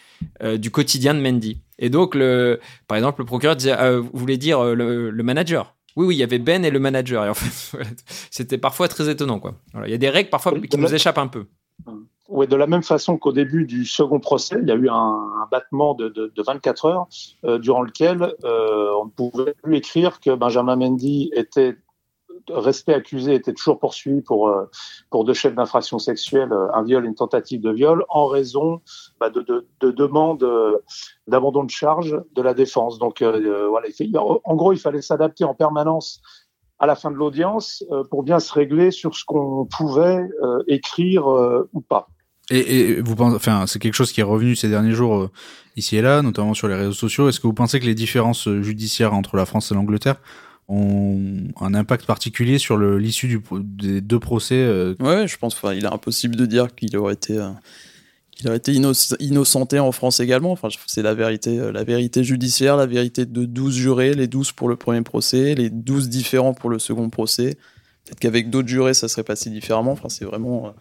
[0.43, 1.61] euh, du quotidien de Mendy.
[1.79, 5.75] Et donc, le, par exemple, le procureur disait, euh, vous voulez dire le, le manager?
[5.97, 7.25] Oui, oui, il y avait Ben et le manager.
[7.25, 7.77] Et en fait,
[8.31, 9.39] c'était parfois très étonnant.
[9.39, 9.55] Quoi.
[9.73, 11.47] Voilà, il y a des règles parfois qui nous échappent un peu.
[12.35, 15.47] Oui, de la même façon qu'au début du second procès, il y a eu un,
[15.51, 17.07] battement de, de, de, 24 heures
[17.45, 21.77] euh, durant lequel euh, on ne pouvait plus écrire que Benjamin Mendy était
[22.49, 24.65] resté accusé, était toujours poursuivi pour euh,
[25.13, 28.81] deux chefs d'infraction sexuelle, un viol et une tentative de viol, en raison
[29.21, 30.49] bah, de, de, de demandes
[31.27, 32.99] d'abandon de charge de la défense.
[32.99, 33.89] Donc voilà,
[34.45, 36.23] en gros, il fallait s'adapter en permanence
[36.79, 40.27] à la fin de l'audience pour bien se régler sur ce qu'on pouvait
[40.67, 41.27] écrire
[41.75, 42.09] ou pas.
[42.51, 45.31] Et, vous pensez, enfin, c'est quelque chose qui est revenu ces derniers jours euh,
[45.77, 47.29] ici et là, notamment sur les réseaux sociaux.
[47.29, 50.17] Est-ce que vous pensez que les différences euh, judiciaires entre la France et l'Angleterre
[50.69, 51.19] ont
[51.61, 55.55] un impact particulier sur l'issue des deux procès euh Ouais, je pense.
[55.55, 57.39] Enfin, il est impossible de dire qu'il aurait été,
[58.31, 60.53] qu'il aurait été innocenté en France également.
[60.53, 64.69] Enfin, c'est la vérité, la vérité judiciaire, la vérité de 12 jurés, les 12 pour
[64.69, 67.57] le premier procès, les 12 différents pour le second procès.
[68.05, 69.93] Peut-être qu'avec d'autres jurés, ça serait passé différemment.
[69.93, 70.73] Enfin, c'est vraiment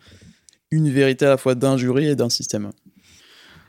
[0.71, 2.71] une vérité à la fois d'un jury et d'un système.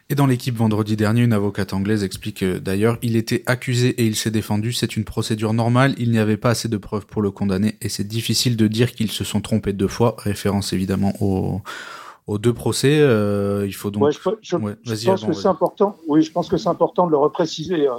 [0.08, 4.14] Et dans l'équipe vendredi dernier, une avocate anglaise explique d'ailleurs, il était accusé et il
[4.14, 7.30] s'est défendu, c'est une procédure normale, il n'y avait pas assez de preuves pour le
[7.30, 11.62] condamner et c'est difficile de dire qu'ils se sont trompés deux fois, référence évidemment au,
[12.26, 13.00] aux deux procès.
[13.00, 14.02] Euh, il faut donc.
[14.02, 15.96] Ouais, je, je, ouais, je pense que c'est important.
[16.08, 17.94] Oui, je pense que c'est important de le repréciser euh,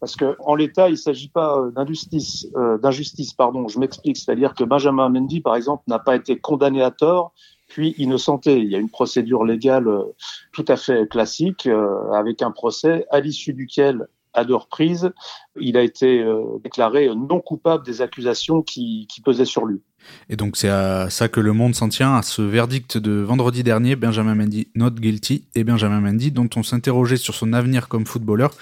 [0.00, 3.68] parce que en l'état, il s'agit pas euh, d'injustice, euh, d'injustice, pardon.
[3.68, 7.32] Je m'explique, c'est-à-dire que Benjamin Mendy, par exemple, n'a pas été condamné à tort
[7.74, 8.56] puis innocenté.
[8.56, 10.04] Il y a une procédure légale euh,
[10.52, 15.12] tout à fait classique euh, avec un procès à l'issue duquel à deux reprises,
[15.60, 19.82] il a été euh, déclaré non coupable des accusations qui, qui pesaient sur lui.
[20.28, 23.62] Et donc c'est à ça que le monde s'en tient, à ce verdict de vendredi
[23.62, 28.06] dernier, Benjamin Mendy not guilty, et Benjamin Mendy, dont on s'interrogeait sur son avenir comme
[28.06, 28.54] footballeur,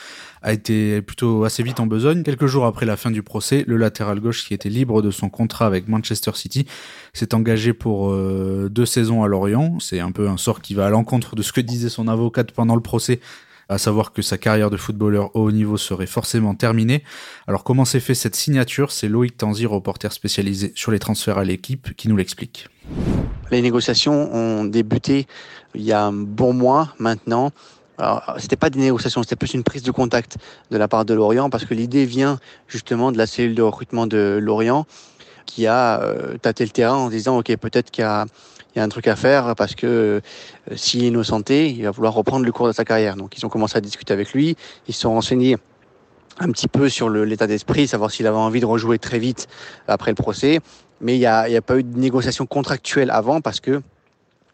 [0.42, 2.22] a été plutôt assez vite en besogne.
[2.22, 5.28] Quelques jours après la fin du procès, le latéral gauche qui était libre de son
[5.28, 6.66] contrat avec Manchester City
[7.12, 9.78] s'est engagé pour euh, deux saisons à Lorient.
[9.78, 12.50] C'est un peu un sort qui va à l'encontre de ce que disait son avocate
[12.52, 13.20] pendant le procès
[13.68, 17.02] à savoir que sa carrière de footballeur au haut niveau serait forcément terminée.
[17.46, 18.92] Alors comment s'est fait cette signature?
[18.92, 22.68] C'est Loïc Tanzi, reporter spécialisé sur les transferts à l'équipe, qui nous l'explique.
[23.50, 25.26] Les négociations ont débuté
[25.74, 27.50] il y a un bon mois maintenant.
[27.98, 30.38] Alors, c'était pas des négociations, c'était plus une prise de contact
[30.70, 34.06] de la part de Lorient parce que l'idée vient justement de la cellule de recrutement
[34.06, 34.86] de Lorient
[35.46, 38.26] qui a euh, tâté le terrain en disant ok peut-être qu'il y a
[38.74, 41.90] il y a un truc à faire parce que euh, s'il est innocenté, il va
[41.90, 43.16] vouloir reprendre le cours de sa carrière.
[43.16, 44.56] Donc ils ont commencé à discuter avec lui,
[44.88, 45.56] ils se sont renseignés
[46.38, 49.48] un petit peu sur l'état d'esprit, savoir s'il avait envie de rejouer très vite
[49.86, 50.60] après le procès.
[51.00, 53.82] Mais il n'y a, pas eu de négociation contractuelle avant parce que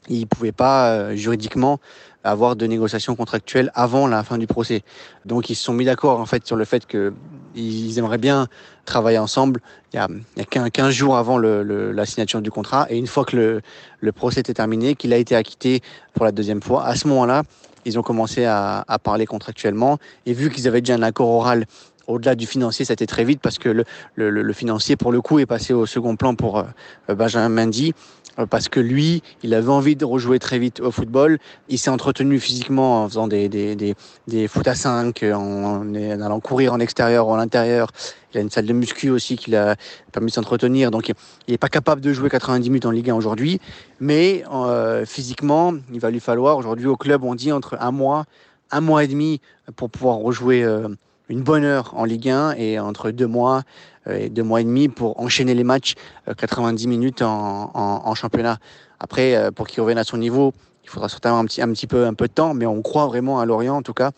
[0.09, 1.81] il ne pouvait pas euh, juridiquement
[2.25, 4.83] avoir de négociations contractuelles avant la fin du procès.
[5.25, 8.49] Donc ils se sont mis d'accord en fait sur le fait qu'ils aimeraient bien
[8.89, 9.61] travailler ensemble
[9.93, 12.87] il y a, il y a 15 jours avant la signature du contrat.
[12.91, 13.61] Et une fois que le,
[14.01, 15.81] le procès était terminé, qu'il a été acquitté
[16.15, 17.43] pour la deuxième fois, à ce moment-là,
[17.85, 19.99] ils ont commencé à, à parler contractuellement.
[20.27, 21.65] Et vu qu'ils avaient déjà un accord oral
[22.09, 23.85] au-delà du financier, ça a été très vite parce que le,
[24.17, 27.95] le, le, financier, pour le coup, est passé au second plan pour euh, Benjamin Mendy.
[28.39, 31.39] Euh, parce que lui, il avait envie de rejouer très vite au football.
[31.69, 33.95] Il s'est entretenu physiquement en faisant des, des, des,
[34.27, 37.89] des foot à 5, en, en, allant courir en extérieur ou à l'intérieur.
[38.33, 39.77] Il a une salle de muscu aussi qui l'a
[40.13, 40.91] permis de s'entretenir.
[40.91, 43.61] Donc, il n'est pas capable de jouer 90 minutes en Ligue 1 aujourd'hui.
[44.01, 48.25] Mais euh, physiquement, il va lui falloir aujourd'hui au club, on dit entre un mois,
[48.71, 49.41] un mois et demi
[49.77, 50.89] pour pouvoir rejouer euh,
[51.29, 53.63] une bonne heure en Ligue 1 et entre deux mois
[54.11, 55.95] et deux mois et demi pour enchaîner les matchs
[56.35, 58.57] 90 minutes en, en, championnat.
[59.01, 60.55] Après, pour qu'il revienne à son niveau,
[60.89, 63.07] il faudra certainement un petit, un petit peu, un peu de temps, mais on croit
[63.07, 64.13] vraiment à Lorient, en tout cas,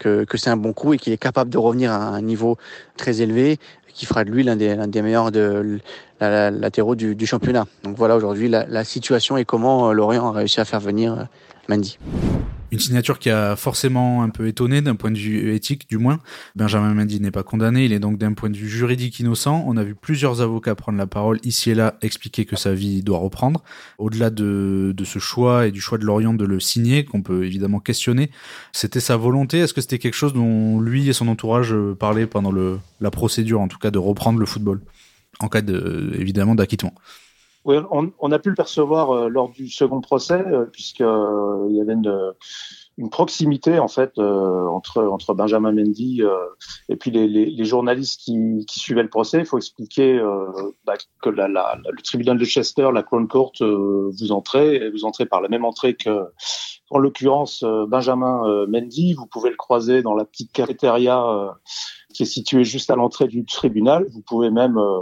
[0.00, 2.58] que, que c'est un bon coup et qu'il est capable de revenir à un niveau
[2.96, 3.58] très élevé,
[3.94, 5.78] qui fera de lui l'un des, des meilleurs de,
[6.20, 7.66] la, la, latéraux du, championnat.
[7.84, 11.28] Donc voilà aujourd'hui la, la, situation et comment Lorient a réussi à faire venir
[11.68, 11.98] Mendy.
[12.72, 16.18] Une signature qui a forcément un peu étonné d'un point de vue éthique, du moins.
[16.56, 19.64] Benjamin Mendy n'est pas condamné, il est donc d'un point de vue juridique innocent.
[19.66, 23.02] On a vu plusieurs avocats prendre la parole ici et là, expliquer que sa vie
[23.02, 23.62] doit reprendre.
[23.98, 27.44] Au-delà de, de ce choix et du choix de Lorient de le signer, qu'on peut
[27.44, 28.30] évidemment questionner,
[28.72, 29.58] c'était sa volonté.
[29.58, 32.52] Est-ce que c'était quelque chose dont lui et son entourage parlaient pendant
[33.00, 34.82] la procédure, en tout cas, de reprendre le football,
[35.38, 36.94] en cas de, évidemment d'acquittement?
[37.66, 41.66] Oui, on, on, a pu le percevoir euh, lors du second procès, euh, puisqu'il euh,
[41.70, 42.32] y avait une,
[42.96, 46.22] une, proximité en fait entre entre Benjamin Mendy
[46.88, 49.40] et puis les, les, les journalistes qui, qui, suivaient le procès.
[49.40, 50.20] Il faut expliquer
[50.84, 55.26] bah, que la, la, le tribunal de Chester, la Crown Court, vous entrez vous entrez
[55.26, 56.26] par la même entrée que
[56.90, 59.14] en l'occurrence Benjamin Mendy.
[59.14, 61.52] Vous pouvez le croiser dans la petite cafétéria
[62.16, 64.06] qui est situé juste à l'entrée du tribunal.
[64.10, 65.00] Vous pouvez même euh,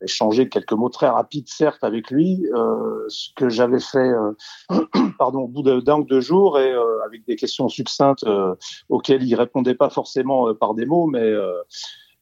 [0.00, 4.32] échanger quelques mots très rapides, certes, avec lui, euh, ce que j'avais fait euh,
[5.18, 8.54] pardon, au bout d'un ou deux jours et euh, avec des questions succinctes euh,
[8.88, 11.32] auxquelles il répondait pas forcément par des mots, mais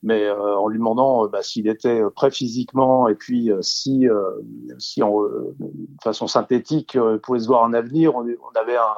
[0.02, 4.06] mais euh, en lui demandant euh, bah, s'il était prêt physiquement et puis euh, si,
[4.78, 5.54] si en, de
[6.02, 8.94] façon synthétique pouvait se voir un avenir, on, on avait un,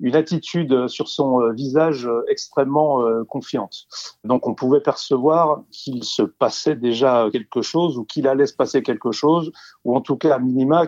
[0.00, 3.86] une attitude sur son visage extrêmement confiante.
[4.24, 8.82] Donc on pouvait percevoir qu'il se passait déjà quelque chose ou qu'il allait se passer
[8.82, 9.52] quelque chose,
[9.84, 10.86] ou en tout cas à minima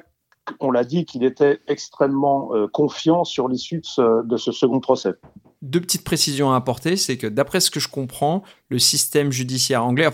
[0.58, 5.14] on l'a dit qu'il était extrêmement euh, confiant sur l'issue de ce, second procès.
[5.62, 9.84] Deux petites précisions à apporter, c'est que d'après ce que je comprends, le système judiciaire
[9.84, 10.08] anglais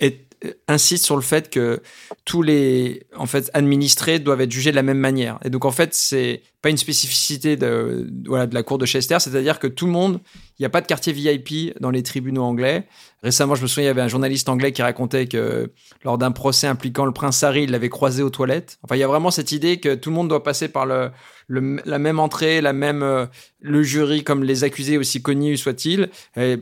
[0.00, 0.28] est
[0.68, 1.82] insiste sur le fait que
[2.24, 5.38] tous les en fait administrés doivent être jugés de la même manière.
[5.44, 9.18] Et donc en fait, c'est pas une spécificité de voilà de la cour de Chester,
[9.20, 10.20] c'est-à-dire que tout le monde,
[10.58, 12.88] il n'y a pas de quartier VIP dans les tribunaux anglais.
[13.22, 15.72] Récemment, je me souviens, il y avait un journaliste anglais qui racontait que
[16.04, 18.78] lors d'un procès impliquant le prince Harry, il l'avait croisé aux toilettes.
[18.82, 21.10] Enfin, il y a vraiment cette idée que tout le monde doit passer par le,
[21.46, 23.26] le la même entrée, la même euh,
[23.60, 26.10] le jury comme les accusés aussi connus soient-ils,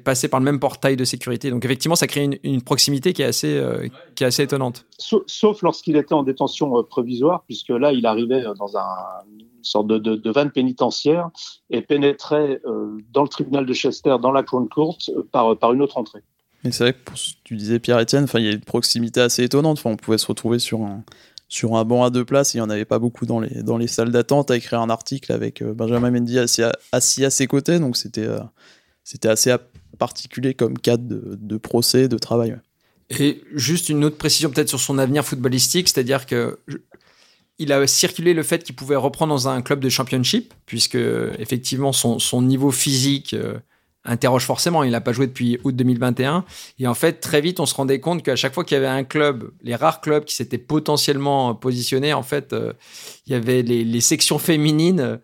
[0.05, 1.51] passer par le même portail de sécurité.
[1.51, 4.86] Donc effectivement, ça crée une, une proximité qui est assez euh, qui est assez étonnante.
[4.99, 8.86] Sauf, lorsqu'il était en détention euh, provisoire, puisque là, il arrivait dans un
[9.62, 11.30] sorte de, de, vanne pénitentiaire
[11.70, 15.72] et pénétrait euh, dans le tribunal de Chester, dans la Crown Court, euh, par, par
[15.72, 16.22] une autre entrée.
[16.64, 17.12] Mais c'est vrai que
[17.44, 19.80] tu disais Pierre-Etienne, il y a une proximité assez étonnante.
[19.84, 22.99] On pouvait se retrouver sur un, banc à deux places, il n'y en avait pas
[22.99, 27.30] beaucoup dans les, salles d'attente, à écrire un article avec euh, Benjamin Mendy assis à,
[27.30, 27.78] ses côtés.
[27.78, 28.40] Donc c'était euh,
[29.24, 29.55] assez
[29.99, 32.59] particulier comme cadre de, procès, de travail.
[33.11, 36.59] Et juste une autre précision peut-être sur son avenir footballistique, c'est-à-dire que
[37.59, 40.98] il a circulé le fait qu'il pouvait reprendre dans un club de championship, puisque
[41.38, 43.59] effectivement son, son niveau physique euh,
[44.07, 44.82] interroge forcément.
[44.84, 46.44] Il n'a pas joué depuis août 2021.
[46.78, 48.86] Et en fait, très vite, on se rendait compte qu'à chaque fois qu'il y avait
[48.86, 52.72] un club, les rares clubs qui s'étaient potentiellement positionnés, en fait, euh,
[53.26, 55.18] il y avait les, sections féminines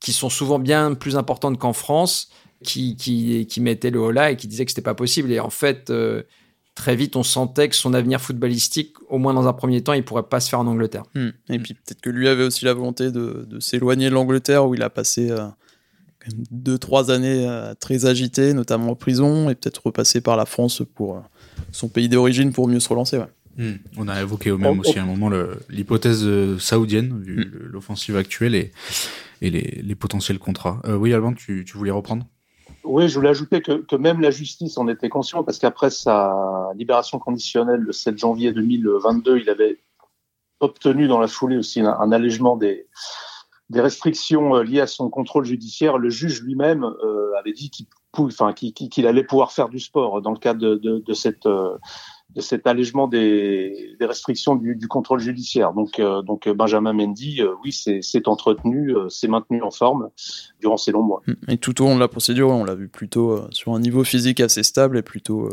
[0.00, 2.30] qui sont souvent bien plus importantes qu'en France,
[2.64, 5.32] qui, qui, qui mettaient le haut là et qui disaient que c'était pas possible.
[5.32, 6.22] Et en fait, euh,
[6.74, 10.04] très vite, on sentait que son avenir footballistique, au moins dans un premier temps, il
[10.04, 11.04] pourrait pas se faire en Angleterre.
[11.14, 11.28] Mmh.
[11.50, 14.74] Et puis peut-être que lui avait aussi la volonté de, de s'éloigner de l'Angleterre où
[14.74, 15.46] il a passé euh,
[16.50, 20.82] deux, trois années euh, très agitées, notamment en prison, et peut-être repasser par la France
[20.94, 21.20] pour euh,
[21.72, 23.18] son pays d'origine pour mieux se relancer.
[23.18, 23.28] Ouais.
[23.58, 23.76] Hmm.
[23.98, 25.30] On a évoqué au même aussi à un moment
[25.68, 26.26] l'hypothèse
[26.58, 27.70] saoudienne, vu hmm.
[27.70, 28.72] l'offensive actuelle et,
[29.42, 30.80] et les, les, potentiels contrats.
[30.88, 32.26] oui, Alban, tu, tu voulais reprendre?
[32.84, 36.70] Oui, je voulais ajouter que, que, même la justice en était conscient parce qu'après sa
[36.74, 39.80] libération conditionnelle le 7 janvier 2022, il avait
[40.60, 42.86] obtenu dans la foulée aussi un, allègement des,
[43.70, 45.98] des restrictions euh, liées à son contrôle judiciaire.
[45.98, 47.86] Le juge lui-même euh, avait dit qu'il
[48.18, 51.76] enfin, qu'il allait pouvoir faire du sport dans le cadre de, de, de cette euh,
[52.34, 55.72] de cet allègement des, des restrictions du, du, contrôle judiciaire.
[55.72, 60.10] Donc, euh, donc Benjamin Mendy, euh, oui, c'est entretenu, euh, c'est maintenu en forme
[60.60, 61.22] durant ces longs mois.
[61.48, 64.40] Et tout au long de la procédure, on l'a vu plutôt sur un niveau physique
[64.40, 65.50] assez stable et plutôt,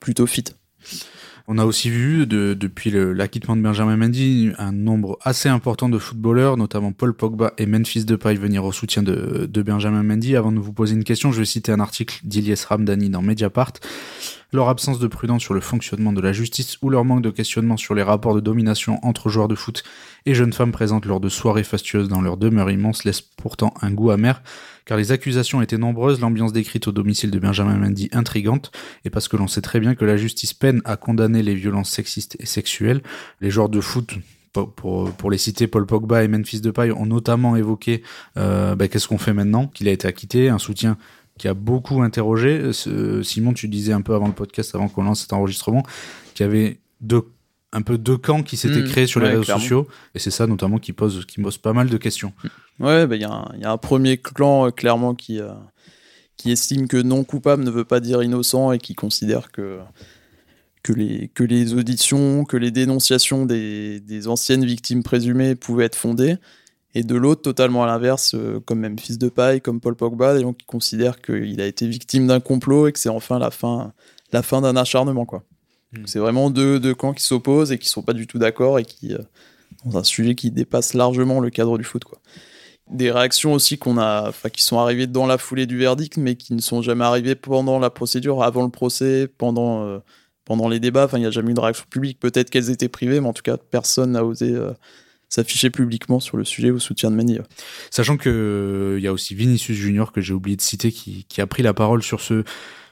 [0.00, 0.44] plutôt fit.
[1.48, 5.98] On a aussi vu de, depuis l'acquittement de Benjamin Mendy un nombre assez important de
[5.98, 10.36] footballeurs, notamment Paul Pogba et Memphis Depay venir au soutien de, de Benjamin Mendy.
[10.36, 13.72] Avant de vous poser une question, je vais citer un article d'Iliès Ramdani dans Mediapart
[14.52, 17.76] leur absence de prudence sur le fonctionnement de la justice ou leur manque de questionnement
[17.76, 19.82] sur les rapports de domination entre joueurs de foot
[20.26, 23.90] et jeunes femmes présentes lors de soirées fastueuses dans leur demeure immense laisse pourtant un
[23.90, 24.42] goût amer,
[24.84, 28.72] car les accusations étaient nombreuses, l'ambiance décrite au domicile de Benjamin Mendy intrigante,
[29.04, 31.90] et parce que l'on sait très bien que la justice peine à condamner les violences
[31.90, 33.02] sexistes et sexuelles,
[33.40, 34.14] les joueurs de foot
[34.52, 38.02] pour, les citer, Paul Pogba et Memphis Depay ont notamment évoqué
[38.36, 40.98] euh, bah, qu'est-ce qu'on fait maintenant qu'il a été acquitté, un soutien
[41.42, 42.70] qui a beaucoup interrogé.
[43.24, 45.82] Simon, tu disais un peu avant le podcast, avant qu'on lance cet enregistrement,
[46.34, 47.24] qu'il y avait deux,
[47.72, 48.88] un peu deux camps qui s'étaient mmh.
[48.88, 49.88] créés sur les réseaux sociaux.
[50.14, 52.32] Et c'est ça notamment qui pose, qui pose pas mal de questions.
[52.78, 55.50] Ouais, bah, il y, y, a un premier clan euh, clairement qui, euh,
[56.36, 59.80] qui estime que non coupable ne veut pas dire innocent et qui considère que
[60.84, 65.96] que les, que les auditions, que les dénonciations des, des anciennes victimes présumées pouvaient être
[65.96, 66.36] fondées
[66.94, 70.34] et de l'autre totalement à l'inverse, euh, comme même fils de paille, comme Paul Pogba,
[70.34, 73.50] des gens qui considèrent qu'il a été victime d'un complot et que c'est enfin la
[73.50, 73.92] fin,
[74.32, 75.42] la fin d'un acharnement, quoi.
[75.92, 76.02] Hmm.
[76.06, 78.84] C'est vraiment deux, deux, camps qui s'opposent et qui sont pas du tout d'accord et
[78.84, 79.18] qui, euh,
[79.84, 82.18] dans un sujet qui dépasse largement le cadre du foot, quoi.
[82.90, 86.52] Des réactions aussi qu'on a, qui sont arrivées dans la foulée du verdict, mais qui
[86.52, 89.98] ne sont jamais arrivées pendant la procédure, avant le procès, pendant, euh,
[90.44, 91.04] pendant les débats.
[91.04, 92.20] Enfin, il n'y a jamais eu de réaction publique.
[92.20, 94.54] Peut-être qu'elles étaient privées, mais en tout cas, personne n'a osé
[95.32, 97.38] s'afficher publiquement sur le sujet au soutien de Mani.
[97.90, 101.46] Sachant que il y a aussi Vinicius Junior que j'ai oublié de citer qui a
[101.46, 102.44] pris la parole sur ce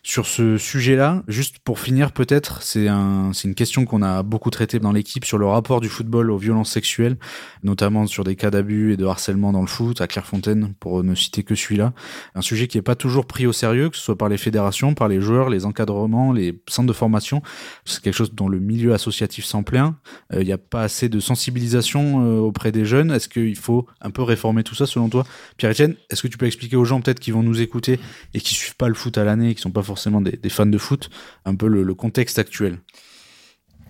[0.02, 4.78] sur ce sujet-là, juste pour finir peut-être, c'est un, une question qu'on a beaucoup traité
[4.78, 7.16] dans l'équipe sur le rapport du football aux violences sexuelles,
[7.62, 11.14] notamment sur des cas d'abus et de harcèlement dans le foot, à Clairefontaine, pour ne
[11.14, 11.92] citer que celui-là.
[12.34, 14.94] Un sujet qui est pas toujours pris au sérieux, que ce soit par les fédérations,
[14.94, 17.42] par les joueurs, les encadrements, les centres de formation.
[17.84, 19.94] C'est quelque chose dont le milieu associatif s'en plaint.
[20.32, 23.10] Euh, il n'y a pas assez de sensibilisation euh, auprès des jeunes.
[23.10, 25.26] Est-ce qu'il faut un peu réformer tout ça selon toi?
[25.58, 28.00] Pierre-Etienne, est-ce que tu peux expliquer aux gens peut-être qui vont nous écouter
[28.34, 30.78] et qui suivent pas le foot à l'année, qui sont pas forcément des, fans de
[30.78, 31.10] foot,
[31.44, 32.78] un peu le, contexte actuel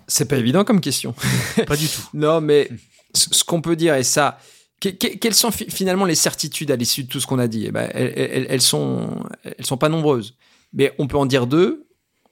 [0.07, 1.15] C'est pas évident comme question.
[1.67, 2.03] pas du tout.
[2.15, 2.71] Non, mais
[3.15, 4.39] ce qu'on peut dire, et ça,
[4.81, 7.67] quelles sont finalement les certitudes à l'issue de tout ce qu'on a dit?
[7.67, 10.37] Eh ben, elles, elles, sont, elles sont pas nombreuses.
[10.73, 11.87] Mais on peut en dire deux.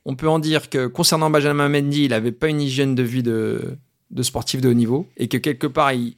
[0.05, 3.23] On peut en dire que concernant Benjamin Mendy, il n'avait pas une hygiène de vie
[3.23, 3.77] de,
[4.11, 6.17] de sportif de haut niveau et que quelque part, il,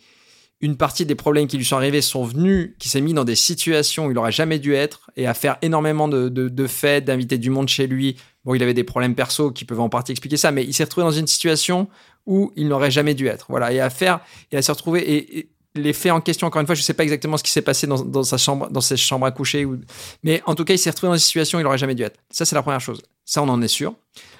[0.60, 3.34] une partie des problèmes qui lui sont arrivés sont venus, qui s'est mis dans des
[3.34, 7.38] situations où il aurait jamais dû être et à faire énormément de, de, fêtes, d'inviter
[7.38, 8.16] du monde chez lui.
[8.44, 10.84] Bon, il avait des problèmes perso qui peuvent en partie expliquer ça, mais il s'est
[10.84, 11.88] retrouvé dans une situation
[12.26, 13.46] où il n'aurait jamais dû être.
[13.48, 14.20] Voilà, et à faire,
[14.52, 17.04] et à se retrouver, et, les faits en question, encore une fois, je sais pas
[17.04, 19.78] exactement ce qui s'est passé dans, dans, sa chambre, dans ses chambres à coucher, ou,
[20.24, 22.02] mais en tout cas, il s'est retrouvé dans une situation où il n'aurait jamais dû
[22.02, 22.18] être.
[22.30, 23.00] Ça, c'est la première chose.
[23.24, 23.94] Ça, on en est sûr.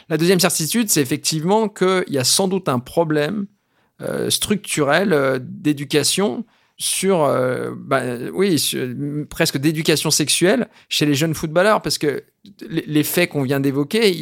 [0.09, 3.47] La deuxième certitude, c'est effectivement qu'il y a sans doute un problème
[4.29, 6.45] structurelle euh, d'éducation
[6.83, 8.01] sur, euh, bah,
[8.33, 8.57] oui,
[9.29, 12.25] presque d'éducation sexuelle chez les jeunes footballeurs, parce que
[12.71, 14.17] les faits qu'on vient d'évoquer,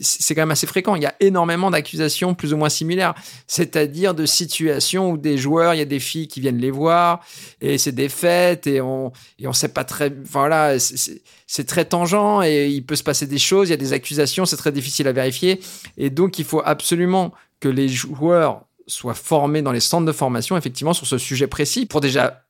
[0.00, 0.96] c'est quand même assez fréquent.
[0.96, 3.14] Il y a énormément d'accusations plus ou moins similaires,
[3.46, 7.22] c'est-à-dire de situations où des joueurs, il y a des filles qui viennent les voir,
[7.60, 12.46] et c'est des fêtes, et on et on sait pas très, voilà, c'est très tangent,
[12.46, 15.06] et il peut se passer des choses, il y a des accusations, c'est très difficile
[15.06, 15.60] à vérifier,
[15.98, 20.56] et donc il faut absolument que les joueurs soit formé dans les centres de formation,
[20.56, 22.44] effectivement, sur ce sujet précis, pour déjà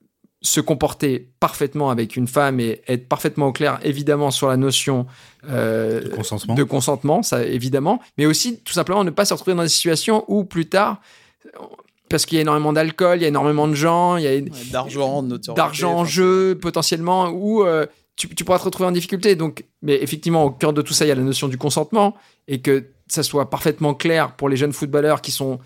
[0.44, 5.06] se comporter parfaitement avec une femme et être parfaitement au clair, évidemment, sur la notion
[5.48, 6.54] euh, de, consentement.
[6.54, 10.22] de consentement, ça évidemment, mais aussi tout simplement ne pas se retrouver dans des situations
[10.28, 11.00] où plus tard,
[12.10, 14.38] parce qu'il y a énormément d'alcool, il y a énormément de gens, il y a
[14.70, 19.36] d'argent, d'argent en jeu potentiellement, où euh, tu, tu, pourras te retrouver en difficulté.
[19.36, 22.14] Donc, mais effectivement, au cœur de tout ça, il y a la notion du consentement
[22.48, 25.58] et que ça soit parfaitement clair pour les jeunes footballeurs qui sont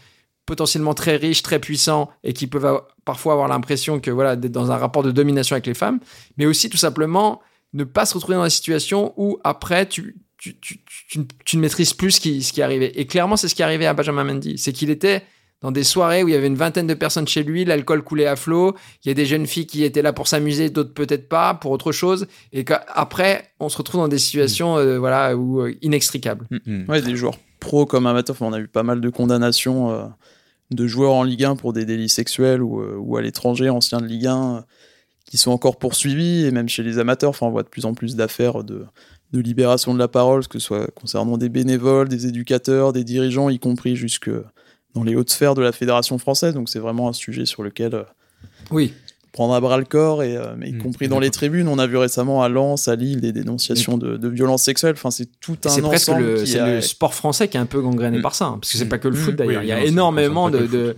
[0.48, 4.72] potentiellement très riches, très puissants et qui peuvent parfois avoir l'impression que voilà d'être dans
[4.72, 6.00] un rapport de domination avec les femmes,
[6.38, 7.42] mais aussi tout simplement
[7.74, 11.62] ne pas se retrouver dans la situation où après tu tu, tu, tu, tu ne
[11.62, 12.98] maîtrises plus ce qui, ce qui est arrivé.
[12.98, 14.56] Et clairement, c'est ce qui est arrivé à Benjamin Mendy.
[14.56, 15.24] C'est qu'il était
[15.62, 18.28] dans des soirées où il y avait une vingtaine de personnes chez lui, l'alcool coulait
[18.28, 21.28] à flot, il y a des jeunes filles qui étaient là pour s'amuser, d'autres peut-être
[21.28, 25.60] pas, pour autre chose, et qu'après, on se retrouve dans des situations euh, voilà, où,
[25.60, 26.46] euh, inextricables.
[26.88, 30.04] Ouais, des joueurs pro comme amateurs, on a eu pas mal de condamnations euh,
[30.70, 34.00] de joueurs en Ligue 1 pour des délits sexuels ou, euh, ou à l'étranger, anciens
[34.00, 34.60] de Ligue 1, euh,
[35.24, 37.94] qui sont encore poursuivis, et même chez les amateurs, enfin, on voit de plus en
[37.94, 38.86] plus d'affaires de,
[39.32, 43.50] de libération de la parole, que ce soit concernant des bénévoles, des éducateurs, des dirigeants,
[43.50, 44.30] y compris jusque
[44.94, 46.54] dans les hautes sphères de la Fédération française.
[46.54, 48.04] Donc c'est vraiment un sujet sur lequel euh,
[48.70, 48.94] Oui.
[49.32, 51.68] Prendre à bras le corps, et, euh, mais y Mmh, compris dans les tribunes.
[51.68, 54.94] On a vu récemment à Lens, à Lille, des dénonciations de, de violences sexuelles.
[54.96, 57.56] Enfin, c'est tout un C'est presque ensemble le, qui c'est a- le sport français qui
[57.56, 58.22] est un peu gangréné Mm.
[58.22, 58.88] par ça, hein, parce que c'est Mm.
[58.88, 59.36] pas que le foot Mm.
[59.36, 59.60] d'ailleurs.
[59.62, 60.96] Oui, il y a non, énormément de,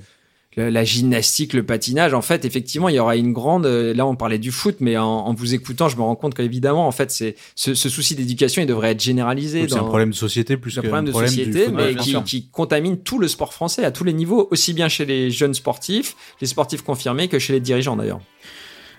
[0.57, 2.13] la gymnastique, le patinage.
[2.13, 3.67] En fait, effectivement, il y aura une grande.
[3.67, 6.35] euh, Là, on parlait du foot, mais en, en vous écoutant, je me rends compte
[6.35, 9.67] qu'évidemment, en fait, c'est ce, ce souci d'éducation, il devrait être généralisé.
[9.69, 12.15] C'est un problème de société plus C'est un qu'un problème de problème société, mais qui,
[12.25, 15.55] qui contamine tout le sport français à tous les niveaux, aussi bien chez les jeunes
[15.55, 18.21] sportifs, les sportifs confirmés, que chez les dirigeants d'ailleurs.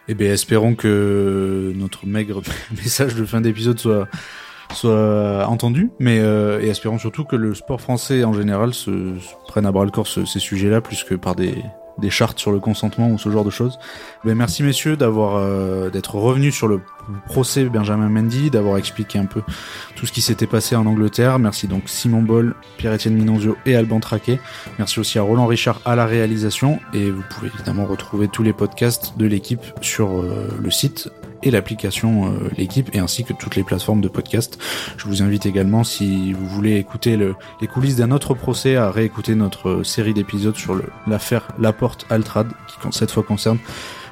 [0.08, 2.41] Eh bien, espérons que notre maigre
[2.84, 4.08] message de fin d'épisode soit
[4.74, 9.14] soit entendu, mais euh, et espérons surtout que le sport français en général se,
[9.48, 11.56] prenne à bras le corps ce- ces sujets-là plus que par des
[12.10, 13.78] chartes sur le consentement ou ce genre de choses.
[14.26, 16.80] Ben merci messieurs d'avoir euh, d'être revenus sur le
[17.28, 19.44] procès Benjamin Mendy, d'avoir expliqué un peu
[19.96, 21.38] tout ce qui s'était passé en Angleterre.
[21.38, 24.40] Merci donc Simon Boll, Pierre-Étienne Minonzio et Alban Traquet.
[24.80, 28.54] Merci aussi à Roland Richard à la réalisation et vous pouvez évidemment retrouver tous les
[28.54, 31.12] podcasts de l'équipe sur euh, le site
[31.44, 34.58] et l'application euh, l'équipe et ainsi que toutes les plateformes de podcast.
[34.98, 38.92] Je vous invite également si vous voulez écouter le- les coulisses d'un autre procès à
[38.92, 43.58] réécouter notre euh, série d'épisodes sur l'affaire Laporte Altrad qui cette fois concerne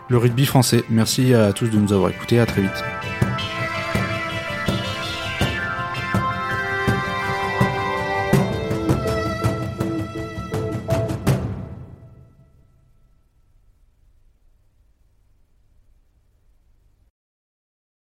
[0.09, 0.83] le rugby français.
[0.89, 3.28] Merci à tous de nous avoir écoutés, à très vite.